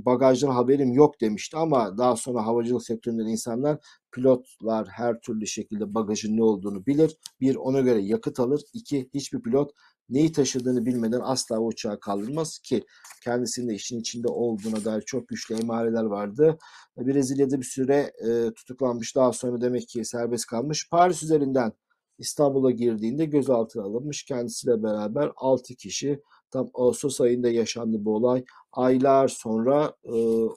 bagajdan 0.06 0.52
haberim 0.52 0.94
yok 0.94 1.22
demişti 1.22 1.58
ama 1.58 1.98
daha 1.98 2.16
sonra 2.16 2.46
havacılık 2.46 2.84
sektöründen 2.84 3.26
insanlar 3.28 3.78
pilotlar 4.12 4.88
her 4.88 5.22
türlü 5.22 5.48
şekilde 5.48 5.94
bagajın 5.94 6.38
ne 6.38 6.44
olduğunu 6.44 6.86
bilir. 6.86 7.18
Bir 7.42 7.56
ona 7.56 7.80
göre 7.80 8.02
yakıt 8.02 8.40
alır. 8.40 8.62
İki 8.74 9.10
hiçbir 9.14 9.42
pilot 9.42 9.72
neyi 10.10 10.32
taşıdığını 10.32 10.86
bilmeden 10.86 11.22
asla 11.24 11.60
o 11.60 11.66
uçağı 11.66 12.00
kaldırmaz 12.00 12.60
ki 12.60 12.84
kendisinin 13.24 13.70
de 13.70 13.76
işin 13.76 14.00
içinde 14.00 14.28
olduğuna 14.28 14.86
dair 14.86 15.02
çok 15.02 15.28
güçlü 15.28 15.56
emareler 15.56 16.04
vardı. 16.04 16.58
Brezilya'da 16.98 17.60
bir 17.60 17.66
süre 17.66 18.12
e, 18.28 18.54
tutuklanmış 18.54 19.16
daha 19.16 19.34
sonra 19.34 19.62
demek 19.62 19.88
ki 19.88 20.06
serbest 20.06 20.46
kalmış. 20.46 20.90
Paris 20.90 21.24
üzerinden 21.24 21.72
İstanbul'a 22.18 22.72
girdiğinde 22.72 23.26
gözaltına 23.26 23.84
alınmış. 23.84 24.24
Kendisiyle 24.26 24.84
beraber 24.84 25.32
6 25.36 25.76
kişi 25.76 26.22
tam 26.52 26.70
Ağustos 26.74 27.22
ayında 27.22 27.50
yaşandı 27.50 27.98
bu 28.00 28.16
olay. 28.16 28.44
Aylar 28.72 29.28
sonra 29.28 29.94
e, 30.04 30.12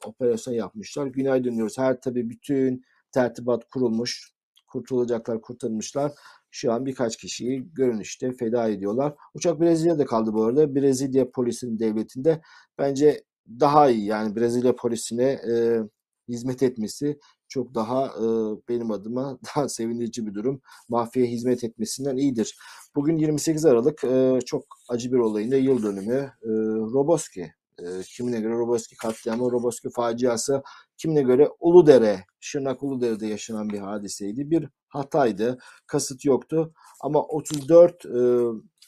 operasyon 0.07 0.55
yapmışlar. 0.55 1.07
Günaydın 1.07 1.57
diyoruz. 1.57 1.78
Her 1.78 2.01
tabii 2.01 2.30
bütün 2.30 2.84
tertibat 3.12 3.68
kurulmuş. 3.68 4.32
Kurtulacaklar, 4.66 5.40
kurtarılmışlar. 5.40 6.12
Şu 6.51 6.72
an 6.72 6.86
birkaç 6.86 7.16
kişiyi 7.16 7.74
görünüşte 7.74 8.32
feda 8.32 8.68
ediyorlar. 8.68 9.14
Uçak 9.34 9.61
Brezilya'da 9.61 10.07
kaldı 10.07 10.32
bu 10.32 10.44
arada. 10.44 10.74
Brezilya 10.74 11.30
polisinin 11.30 11.78
devletinde 11.78 12.40
bence 12.78 13.24
daha 13.61 13.90
iyi. 13.90 14.05
Yani 14.07 14.36
Brezilya 14.36 14.76
polisine 14.76 15.24
e, 15.24 15.80
hizmet 16.28 16.62
etmesi 16.62 17.18
çok 17.48 17.74
daha 17.74 18.07
e, 18.07 18.24
benim 18.68 18.90
adıma 18.90 19.38
daha 19.57 19.68
sevindirici 19.68 20.26
bir 20.26 20.34
durum. 20.34 20.61
Mafyaya 20.88 21.28
hizmet 21.28 21.64
etmesinden 21.64 22.16
iyidir. 22.16 22.59
Bugün 22.94 23.16
28 23.16 23.64
Aralık 23.64 24.05
e, 24.05 24.38
çok 24.46 24.64
acı 24.88 25.12
bir 25.12 25.18
olayın 25.18 25.51
da 25.51 25.57
yıl 25.57 25.82
dönümü. 25.82 26.32
E, 26.42 26.48
Roboski, 26.92 27.53
e, 27.78 27.84
kimine 28.16 28.40
göre 28.40 28.53
Roboski 28.53 28.96
katliamı, 28.96 29.51
Roboski 29.51 29.90
faciası, 29.90 30.62
kimine 30.96 31.22
göre 31.22 31.48
Uludere, 31.61 32.24
Şırnak 32.40 32.82
Uludere'de 32.82 33.26
yaşanan 33.26 33.70
bir 33.70 33.78
hadiseydi. 33.78 34.51
Bir 34.51 34.68
hataydı, 34.91 35.59
kasıt 35.86 36.24
yoktu 36.24 36.72
ama 37.01 37.22
34 37.22 38.07
e, 38.07 38.11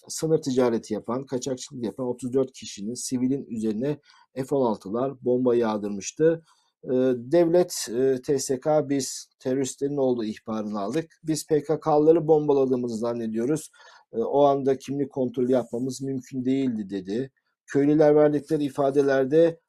sınır 0.09 0.43
ticareti 0.43 0.95
yapan, 0.95 1.27
kaçakçılık 1.27 1.85
yapan 1.85 2.07
34 2.07 2.53
kişinin 2.53 2.95
sivilin 2.95 3.47
üzerine 3.47 3.99
F-16'lar 4.35 5.17
bomba 5.23 5.55
yağdırmıştı. 5.55 6.45
E, 6.85 6.91
devlet 7.17 7.89
e, 7.89 8.23
TSK 8.23 8.69
biz 8.89 9.29
teröristlerin 9.39 9.97
olduğu 9.97 10.25
ihbarını 10.25 10.81
aldık. 10.81 11.11
Biz 11.25 11.47
PKK'ları 11.47 12.29
bombaladığımızı 12.29 12.97
zannediyoruz. 12.97 13.71
E, 14.13 14.19
o 14.19 14.45
anda 14.45 14.79
kimlik 14.79 15.13
kontrolü 15.13 15.53
yapmamız 15.53 16.03
mümkün 16.03 16.45
değildi 16.45 16.91
dedi. 16.91 17.31
Köylüler 17.67 18.17
verdikleri 18.17 18.65
ifadelerde 18.65 19.61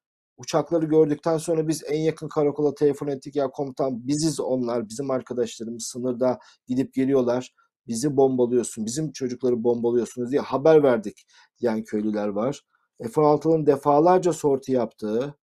uçakları 0.44 0.86
gördükten 0.86 1.38
sonra 1.38 1.68
biz 1.68 1.84
en 1.88 2.00
yakın 2.00 2.28
karakola 2.28 2.74
telefon 2.76 3.08
ettik. 3.08 3.36
Ya 3.36 3.50
komutan 3.50 4.08
biziz 4.08 4.40
onlar, 4.40 4.90
bizim 4.90 5.12
arkadaşlarımız 5.12 5.84
sınırda 5.84 6.40
gidip 6.68 6.94
geliyorlar. 6.94 7.54
Bizi 7.88 8.18
bombalıyorsun, 8.18 8.86
bizim 8.86 9.12
çocukları 9.12 9.64
bombalıyorsunuz 9.64 10.32
diye 10.32 10.42
haber 10.42 10.84
verdik 10.84 11.26
diyen 11.60 11.84
köylüler 11.84 12.28
var. 12.28 12.62
F-16'nın 13.02 13.66
defalarca 13.66 14.34
sorti 14.34 14.72
yaptığı, 14.72 15.36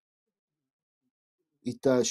iddia 1.62 2.02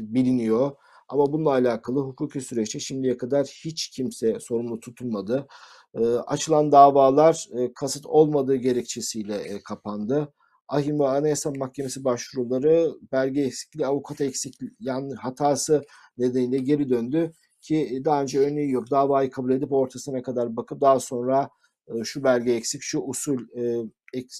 biliniyor. 0.00 0.72
Ama 1.08 1.32
bununla 1.32 1.50
alakalı 1.50 2.00
hukuki 2.00 2.40
süreçte 2.40 2.80
şimdiye 2.80 3.16
kadar 3.16 3.46
hiç 3.46 3.88
kimse 3.88 4.40
sorumlu 4.40 4.80
tutulmadı. 4.80 5.46
E, 5.94 6.06
açılan 6.06 6.72
davalar 6.72 7.46
e, 7.58 7.72
kasıt 7.74 8.06
olmadığı 8.06 8.56
gerekçesiyle 8.56 9.36
e, 9.36 9.62
kapandı. 9.62 10.32
Ahim 10.68 11.00
ve 11.00 11.08
Anayasa 11.08 11.50
Mahkemesi 11.50 12.04
başvuruları 12.04 12.90
belge 13.12 13.40
eksikliği, 13.40 13.86
avukat 13.86 14.20
eksikliği, 14.20 14.72
yani 14.80 15.14
hatası 15.14 15.82
nedeniyle 16.18 16.58
geri 16.58 16.90
döndü 16.90 17.32
ki 17.60 18.02
daha 18.04 18.22
önce 18.22 18.38
örneği 18.38 18.70
yok. 18.70 18.90
Davayı 18.90 19.30
kabul 19.30 19.50
edip 19.52 19.72
ortasına 19.72 20.22
kadar 20.22 20.56
bakıp 20.56 20.80
daha 20.80 21.00
sonra 21.00 21.48
e, 21.88 22.04
şu 22.04 22.24
belge 22.24 22.52
eksik, 22.52 22.82
şu 22.82 23.00
usul 23.00 23.38
e, 23.58 23.84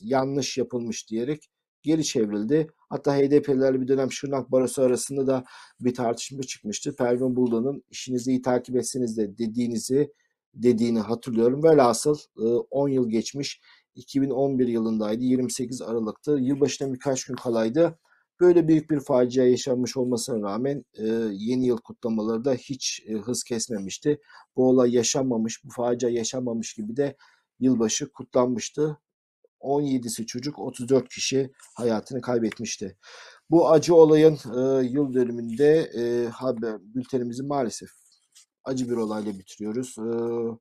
yanlış 0.02 0.58
yapılmış 0.58 1.10
diyerek 1.10 1.48
geri 1.82 2.04
çevrildi. 2.04 2.66
Hatta 2.88 3.16
HDP'lerle 3.16 3.80
bir 3.80 3.88
dönem 3.88 4.12
Şırnak 4.12 4.52
Barosu 4.52 4.82
arasında 4.82 5.26
da 5.26 5.44
bir 5.80 5.94
tartışma 5.94 6.42
çıkmıştı. 6.42 6.96
Pervin 6.96 7.36
Buldan'ın 7.36 7.82
işinizi 7.90 8.30
iyi 8.30 8.42
takip 8.42 8.76
etseniz 8.76 9.16
de 9.16 9.38
dediğinizi 9.38 10.12
dediğini 10.54 11.00
hatırlıyorum. 11.00 11.62
Velhasıl 11.64 12.18
10 12.70 12.88
yıl 12.88 13.10
geçmiş. 13.10 13.60
2011 13.96 14.68
yılındaydı. 14.68 15.24
28 15.24 15.82
Aralık'tı. 15.82 16.38
Yılbaşına 16.40 16.94
birkaç 16.94 17.24
gün 17.24 17.34
kalaydı. 17.34 17.98
Böyle 18.40 18.68
büyük 18.68 18.90
bir 18.90 19.00
facia 19.00 19.44
yaşanmış 19.44 19.96
olmasına 19.96 20.48
rağmen 20.48 20.84
yeni 21.32 21.66
yıl 21.66 21.76
kutlamaları 21.76 22.44
da 22.44 22.54
hiç 22.54 23.02
hız 23.22 23.44
kesmemişti. 23.44 24.20
Bu 24.56 24.68
olay 24.68 24.94
yaşanmamış, 24.94 25.64
bu 25.64 25.70
facia 25.70 26.10
yaşanmamış 26.10 26.74
gibi 26.74 26.96
de 26.96 27.16
yılbaşı 27.60 28.12
kutlanmıştı. 28.12 28.98
17'si 29.60 30.26
çocuk, 30.26 30.58
34 30.58 31.08
kişi 31.08 31.50
hayatını 31.74 32.20
kaybetmişti. 32.20 32.96
Bu 33.50 33.70
acı 33.70 33.94
olayın 33.94 34.38
e, 34.56 34.86
yıl 34.86 35.14
dönümünde 35.14 35.90
e, 35.98 36.28
haber 36.28 36.94
bültenimizi 36.94 37.42
maalesef 37.42 37.90
acı 38.66 38.90
bir 38.90 38.96
olayla 38.96 39.38
bitiriyoruz. 39.38 39.96
E, 39.98 40.08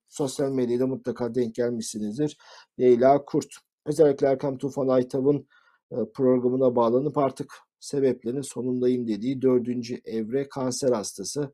sosyal 0.10 0.52
medyada 0.52 0.88
mutlaka 0.88 1.36
denk 1.36 1.56
gelmişsinizdir. 1.56 2.38
Leyla 2.80 3.26
Kurt. 3.26 3.48
Özellikle 3.86 4.28
Erkam 4.28 4.58
Tufan 4.58 4.88
Aytav'ın 4.88 5.48
e, 5.92 5.96
programına 6.14 6.76
bağlanıp 6.76 7.18
artık 7.18 7.54
sebeplerin 7.80 8.42
sonundayım 8.42 9.08
dediği 9.08 9.42
dördüncü 9.42 10.02
evre 10.06 10.50
kanser 10.50 10.92
hastası. 10.92 11.52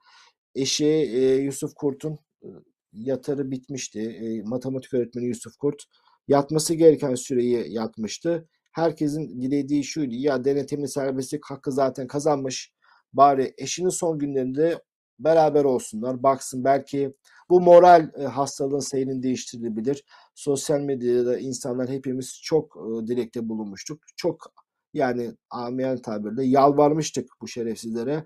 Eşi 0.56 0.86
e, 0.86 1.36
Yusuf 1.36 1.76
Kurt'un 1.76 2.20
e, 2.44 2.48
yatarı 2.94 3.52
bitmişti. 3.52 4.00
E, 4.00 4.42
matematik 4.42 4.94
öğretmeni 4.94 5.26
Yusuf 5.26 5.58
Kurt 5.58 5.84
yatması 6.28 6.74
gereken 6.74 7.16
süreyi 7.16 7.74
yatmıştı. 7.74 8.48
Herkesin 8.72 9.42
dilediği 9.42 9.84
şuydu. 9.84 10.16
Ya 10.16 10.46
denetimli 10.46 10.88
serbestlik 10.88 11.46
hakkı 11.46 11.72
zaten 11.72 12.08
kazanmış. 12.08 12.74
Bari 13.14 13.54
eşinin 13.58 13.90
son 13.90 14.20
günlerinde 14.20 14.82
beraber 15.24 15.64
olsunlar. 15.64 16.24
Baksın 16.24 16.64
belki 16.64 17.14
bu 17.50 17.62
moral 17.62 18.10
e, 18.18 18.24
hastalığın 18.24 18.80
seyrini 18.80 19.24
değiştirilebilir. 19.24 20.04
Sosyal 20.36 20.80
medyada 20.80 21.40
insanlar 21.40 21.90
hepimiz 21.90 22.42
çok 22.44 22.78
e, 22.78 23.08
dilekte 23.08 23.50
bulunmuştuk. 23.50 24.00
Çok 24.16 24.54
yani 24.94 25.32
amiyen 25.50 25.98
tabirle 25.98 26.46
yalvarmıştık 26.46 27.30
bu 27.42 27.48
şerefsizlere. 27.48 28.26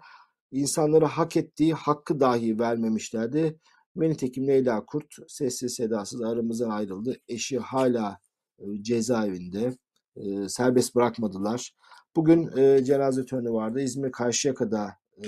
İnsanlara 0.52 1.08
hak 1.08 1.38
ettiği 1.38 1.74
hakkı 1.74 2.20
dahi 2.20 2.60
vermemişlerdi. 2.60 3.60
Nitekim 3.96 4.48
Leyla 4.48 4.86
Kurt 4.86 5.16
sessiz 5.28 5.74
sedasız 5.74 6.22
aramızdan 6.22 6.70
ayrıldı. 6.70 7.18
Eşi 7.28 7.60
hala 7.60 8.20
e, 8.60 8.84
cezaevinde. 8.84 9.74
E, 10.16 10.50
serbest 10.50 10.96
bırakmadılar. 10.96 11.76
Bugün 12.16 12.58
e, 12.58 12.84
cenaze 12.84 13.26
töreni 13.26 13.54
vardı. 13.54 13.82
İzmir 13.82 14.12
Karşıyaka'da 14.12 14.98
e, 15.18 15.28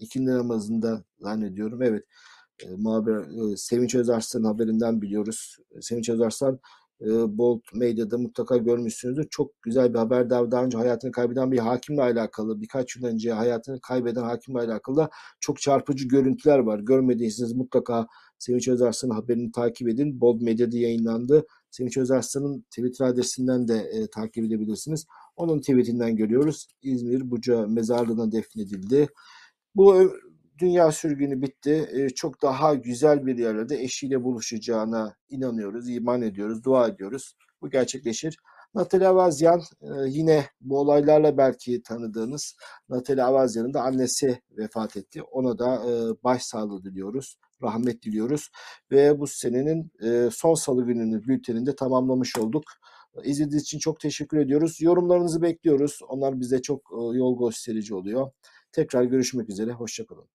ikindi 0.00 0.30
namazında 0.30 1.04
zannediyorum. 1.20 1.82
Evet 1.82 2.04
e, 2.64 2.68
muhabir 2.76 3.52
e, 3.52 3.56
Sevinç 3.56 3.94
Özarslan'ın 3.94 4.44
haberinden 4.44 5.02
biliyoruz. 5.02 5.56
Sevinç 5.80 6.08
Özarslan 6.08 6.60
e, 7.00 7.38
Bolt 7.38 7.62
Medya'da 7.74 8.18
mutlaka 8.18 8.56
görmüşsünüzdür. 8.56 9.26
Çok 9.30 9.62
güzel 9.62 9.94
bir 9.94 9.98
haber. 9.98 10.30
Daha, 10.30 10.50
daha 10.50 10.64
önce 10.64 10.78
hayatını 10.78 11.12
kaybeden 11.12 11.52
bir 11.52 11.58
hakimle 11.58 12.02
alakalı, 12.02 12.60
birkaç 12.60 12.96
yıl 12.96 13.04
önce 13.04 13.32
hayatını 13.32 13.80
kaybeden 13.80 14.22
hakimle 14.22 14.58
alakalı 14.58 15.08
çok 15.40 15.60
çarpıcı 15.60 16.08
görüntüler 16.08 16.58
var. 16.58 16.78
Görmediyseniz 16.78 17.52
mutlaka 17.52 18.06
Sevinç 18.38 18.68
Özarslan'ın 18.68 19.14
haberini 19.14 19.52
takip 19.52 19.88
edin. 19.88 20.20
Bold 20.20 20.42
Medya'da 20.42 20.76
yayınlandı. 20.76 21.46
Sevinç 21.70 21.96
Özarslan'ın 21.96 22.60
Twitter 22.60 23.06
adresinden 23.06 23.68
de 23.68 23.74
e, 23.74 24.06
takip 24.10 24.44
edebilirsiniz. 24.44 25.06
Onun 25.36 25.60
tweetinden 25.60 26.16
görüyoruz. 26.16 26.66
İzmir 26.82 27.30
Buca 27.30 27.66
mezarlığına 27.66 28.32
defnedildi. 28.32 29.08
Bu 29.80 30.12
dünya 30.58 30.92
sürgünü 30.92 31.42
bitti. 31.42 31.88
E, 31.92 32.08
çok 32.08 32.42
daha 32.42 32.74
güzel 32.74 33.26
bir 33.26 33.38
yerlerde 33.38 33.82
eşiyle 33.82 34.24
buluşacağına 34.24 35.14
inanıyoruz, 35.28 35.88
iman 35.90 36.22
ediyoruz, 36.22 36.64
dua 36.64 36.88
ediyoruz. 36.88 37.34
Bu 37.62 37.70
gerçekleşir. 37.70 38.36
Natalia 38.74 39.10
Avazyan 39.10 39.60
e, 39.82 39.86
yine 40.06 40.46
bu 40.60 40.78
olaylarla 40.78 41.38
belki 41.38 41.82
tanıdığınız 41.82 42.56
Natalia 42.88 43.26
Avazyan'ın 43.26 43.74
da 43.74 43.82
annesi 43.82 44.42
vefat 44.50 44.96
etti. 44.96 45.22
Ona 45.22 45.58
da 45.58 45.74
e, 45.74 46.24
başsağlığı 46.24 46.84
diliyoruz, 46.84 47.36
rahmet 47.62 48.02
diliyoruz. 48.02 48.50
Ve 48.90 49.18
bu 49.20 49.26
senenin 49.26 49.92
e, 50.02 50.30
son 50.32 50.54
salı 50.54 50.84
gününü 50.84 51.24
bülteninde 51.24 51.76
tamamlamış 51.76 52.38
olduk. 52.38 52.64
İzlediğiniz 53.24 53.62
için 53.62 53.78
çok 53.78 54.00
teşekkür 54.00 54.38
ediyoruz. 54.38 54.80
Yorumlarınızı 54.80 55.42
bekliyoruz. 55.42 55.98
Onlar 56.08 56.40
bize 56.40 56.62
çok 56.62 56.90
yol 57.14 57.38
gösterici 57.38 57.94
oluyor. 57.94 58.30
Tekrar 58.72 59.04
görüşmek 59.04 59.50
üzere. 59.50 59.72
Hoşçakalın. 59.72 60.28